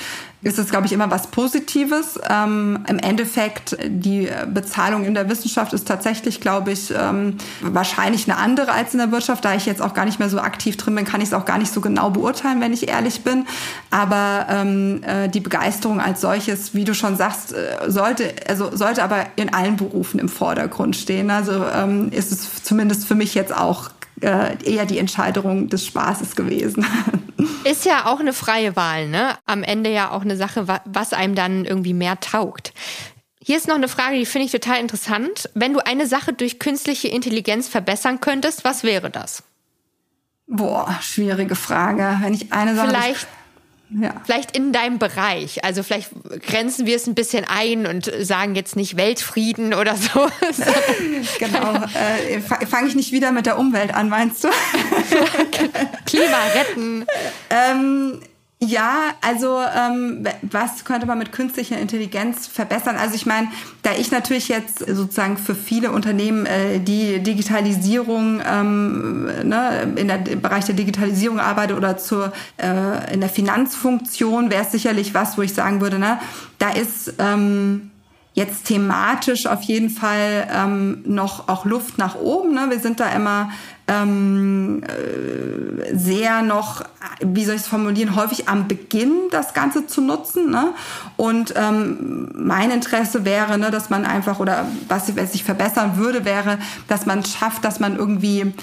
[0.48, 2.18] ist es, glaube ich, immer was Positives.
[2.30, 8.40] Ähm, Im Endeffekt, die Bezahlung in der Wissenschaft ist tatsächlich, glaube ich, ähm, wahrscheinlich eine
[8.40, 9.44] andere als in der Wirtschaft.
[9.44, 11.44] Da ich jetzt auch gar nicht mehr so aktiv drin bin, kann ich es auch
[11.44, 13.46] gar nicht so genau beurteilen, wenn ich ehrlich bin.
[13.92, 19.04] Aber ähm, äh, die Begeisterung als solches, wie du schon sagst, äh, sollte, also sollte
[19.04, 21.30] aber in allen Berufen im Vordergrund stehen.
[21.30, 23.90] Also ähm, ist es zumindest für mich jetzt auch
[24.22, 26.86] äh, eher die Entscheidung des Spaßes gewesen.
[27.64, 29.38] Ist ja auch eine freie Wahl, ne?
[29.46, 32.74] Am Ende ja auch eine Sache, was einem dann irgendwie mehr taugt.
[33.42, 35.50] Hier ist noch eine Frage, die finde ich total interessant.
[35.54, 39.44] Wenn du eine Sache durch künstliche Intelligenz verbessern könntest, was wäre das?
[40.48, 42.20] Boah, schwierige Frage.
[42.22, 43.28] Wenn ich eine Sache Vielleicht
[43.90, 44.22] ja.
[44.26, 45.64] Vielleicht in deinem Bereich.
[45.64, 46.12] Also vielleicht
[46.46, 50.28] grenzen wir es ein bisschen ein und sagen jetzt nicht Weltfrieden oder so.
[51.40, 51.74] genau.
[51.94, 54.50] Äh, Fange ich nicht wieder mit der Umwelt an, meinst du?
[56.06, 57.06] Klima retten.
[57.50, 58.20] Ähm,
[58.60, 62.96] ja, also ähm, was könnte man mit künstlicher Intelligenz verbessern?
[62.96, 63.50] Also ich meine,
[63.84, 70.26] da ich natürlich jetzt sozusagen für viele Unternehmen äh, die Digitalisierung ähm, ne, in der
[70.26, 75.38] im Bereich der Digitalisierung arbeite oder zur äh, in der Finanzfunktion wäre es sicherlich was,
[75.38, 76.20] wo ich sagen würde, ne,
[76.58, 77.92] da ist ähm,
[78.38, 82.54] jetzt thematisch auf jeden Fall ähm, noch auch Luft nach oben.
[82.54, 82.68] Ne?
[82.70, 83.50] Wir sind da immer
[83.88, 86.84] ähm, äh, sehr noch,
[87.20, 90.52] wie soll ich es formulieren, häufig am Beginn das Ganze zu nutzen.
[90.52, 90.76] Ne?
[91.16, 96.24] Und ähm, mein Interesse wäre, ne, dass man einfach, oder was, was ich verbessern würde,
[96.24, 98.54] wäre, dass man schafft, dass man irgendwie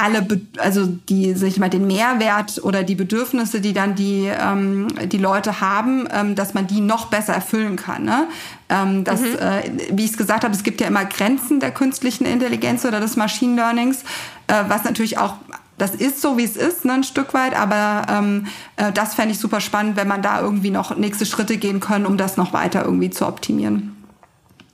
[0.00, 0.26] alle,
[0.58, 5.18] also die, sag ich mal, den Mehrwert oder die Bedürfnisse, die dann die, ähm, die
[5.18, 8.04] Leute haben, ähm, dass man die noch besser erfüllen kann.
[8.04, 8.28] Ne?
[8.68, 9.36] Ähm, das, mhm.
[9.38, 13.00] äh, wie ich es gesagt habe, es gibt ja immer Grenzen der künstlichen Intelligenz oder
[13.00, 14.02] des Machine Learnings,
[14.46, 15.34] äh, was natürlich auch
[15.76, 18.46] das ist so, wie es ist, ne, ein Stück weit, aber ähm,
[18.76, 22.04] äh, das fände ich super spannend, wenn man da irgendwie noch nächste Schritte gehen können,
[22.04, 23.96] um das noch weiter irgendwie zu optimieren.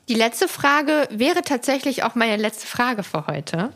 [0.08, 3.72] Die letzte Frage wäre tatsächlich auch meine letzte Frage für heute.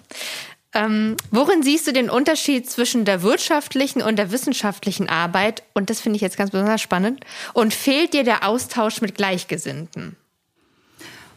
[0.73, 5.62] Ähm, worin siehst du den Unterschied zwischen der wirtschaftlichen und der wissenschaftlichen Arbeit?
[5.75, 7.25] Und das finde ich jetzt ganz besonders spannend.
[7.55, 10.16] Und fehlt dir der Austausch mit Gleichgesinnten?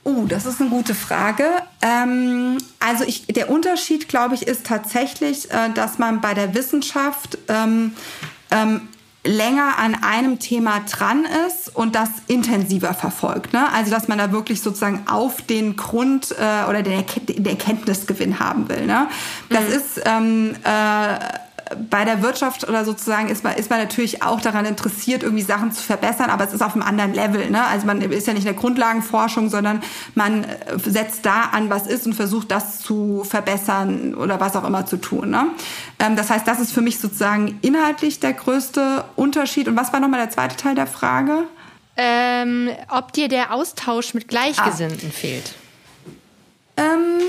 [0.03, 1.45] Oh, das ist eine gute Frage.
[1.81, 7.37] Ähm, also ich, der Unterschied, glaube ich, ist tatsächlich, äh, dass man bei der Wissenschaft
[7.47, 7.93] ähm,
[8.51, 8.89] ähm,
[9.25, 13.53] länger an einem Thema dran ist und das intensiver verfolgt.
[13.53, 13.71] Ne?
[13.71, 18.39] Also dass man da wirklich sozusagen auf den Grund äh, oder den, Erkennt den Erkenntnisgewinn
[18.39, 18.85] haben will.
[18.85, 19.07] Ne?
[19.49, 19.73] Das mhm.
[19.73, 21.19] ist ähm, äh,
[21.89, 25.71] bei der Wirtschaft oder sozusagen ist man, ist man natürlich auch daran interessiert, irgendwie Sachen
[25.71, 27.49] zu verbessern, aber es ist auf einem anderen Level.
[27.49, 27.63] Ne?
[27.65, 29.81] Also man ist ja nicht in der Grundlagenforschung, sondern
[30.15, 30.47] man äh,
[30.77, 34.97] setzt da an, was ist und versucht, das zu verbessern oder was auch immer zu
[34.97, 35.29] tun.
[35.29, 35.47] Ne?
[35.99, 39.67] Ähm, das heißt, das ist für mich sozusagen inhaltlich der größte Unterschied.
[39.67, 41.43] Und was war nochmal der zweite Teil der Frage?
[41.95, 45.15] Ähm, ob dir der Austausch mit Gleichgesinnten ah.
[45.15, 45.53] fehlt.
[46.77, 47.21] Ähm,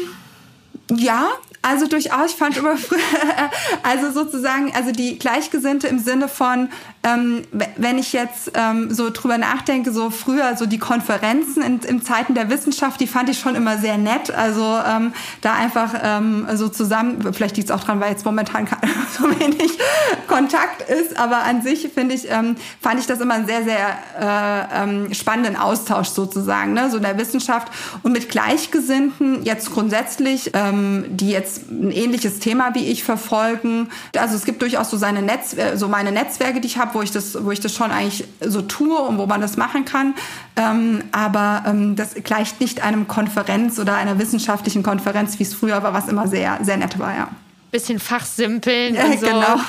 [0.90, 1.28] ja,
[1.64, 3.00] also durchaus, ich fand immer früher,
[3.82, 6.68] also sozusagen, also die Gleichgesinnte im Sinne von,
[7.04, 7.42] ähm,
[7.76, 12.34] wenn ich jetzt ähm, so drüber nachdenke, so früher, so die Konferenzen in, in Zeiten
[12.34, 14.30] der Wissenschaft, die fand ich schon immer sehr nett.
[14.34, 18.66] Also ähm, da einfach ähm, so zusammen, vielleicht liegt es auch dran, weil jetzt momentan
[19.18, 19.78] so wenig
[20.26, 23.98] Kontakt ist, aber an sich finde ich, ähm, fand ich das immer einen sehr, sehr
[24.18, 26.90] äh, ähm, spannenden Austausch sozusagen, ne?
[26.90, 27.68] so in der Wissenschaft
[28.02, 33.88] und mit Gleichgesinnten jetzt grundsätzlich, die jetzt ein ähnliches Thema wie ich verfolgen.
[34.16, 37.02] Also es gibt durchaus so seine Netz, äh, so meine Netzwerke, die ich habe, wo
[37.02, 40.14] ich das, wo ich das schon eigentlich so tue und wo man das machen kann.
[40.56, 45.82] Ähm, aber ähm, das gleicht nicht einem Konferenz oder einer wissenschaftlichen Konferenz, wie es früher
[45.82, 47.28] war, was immer sehr, sehr nett war, ja
[47.74, 49.26] bisschen fachsimpeln ja, und so.
[49.26, 49.56] Genau.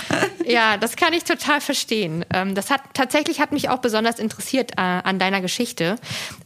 [0.47, 2.23] Ja, das kann ich total verstehen.
[2.32, 5.95] Ähm, das hat tatsächlich hat mich auch besonders interessiert äh, an deiner Geschichte.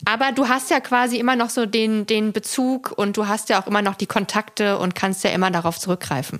[0.05, 3.61] Aber du hast ja quasi immer noch so den, den Bezug und du hast ja
[3.61, 6.39] auch immer noch die Kontakte und kannst ja immer darauf zurückgreifen.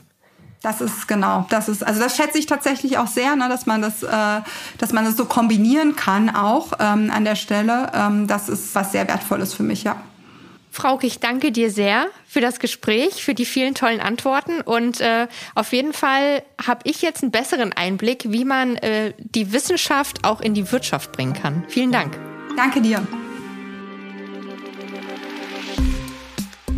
[0.61, 3.81] Das ist genau, das ist also das schätze ich tatsächlich auch sehr, ne, dass man
[3.81, 4.41] das, äh,
[4.77, 7.91] dass man das so kombinieren kann auch ähm, an der Stelle.
[7.93, 9.95] Ähm, das ist was sehr wertvolles für mich, ja.
[10.71, 15.27] Frauke, ich danke dir sehr für das Gespräch, für die vielen tollen Antworten und äh,
[15.55, 20.41] auf jeden Fall habe ich jetzt einen besseren Einblick, wie man äh, die Wissenschaft auch
[20.41, 21.63] in die Wirtschaft bringen kann.
[21.69, 22.17] Vielen Dank.
[22.55, 23.01] Danke dir.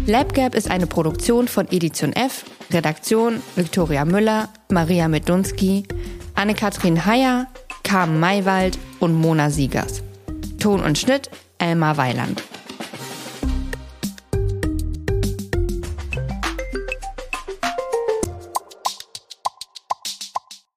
[0.08, 5.84] LabGap ist eine Produktion von Edition F, Redaktion Viktoria Müller, Maria Medunski,
[6.34, 7.48] Anne-Kathrin Heyer,
[7.84, 10.02] Carmen Maywald und Mona Siegers.
[10.60, 11.30] Ton und Schnitt
[11.60, 12.42] Elmar Weiland.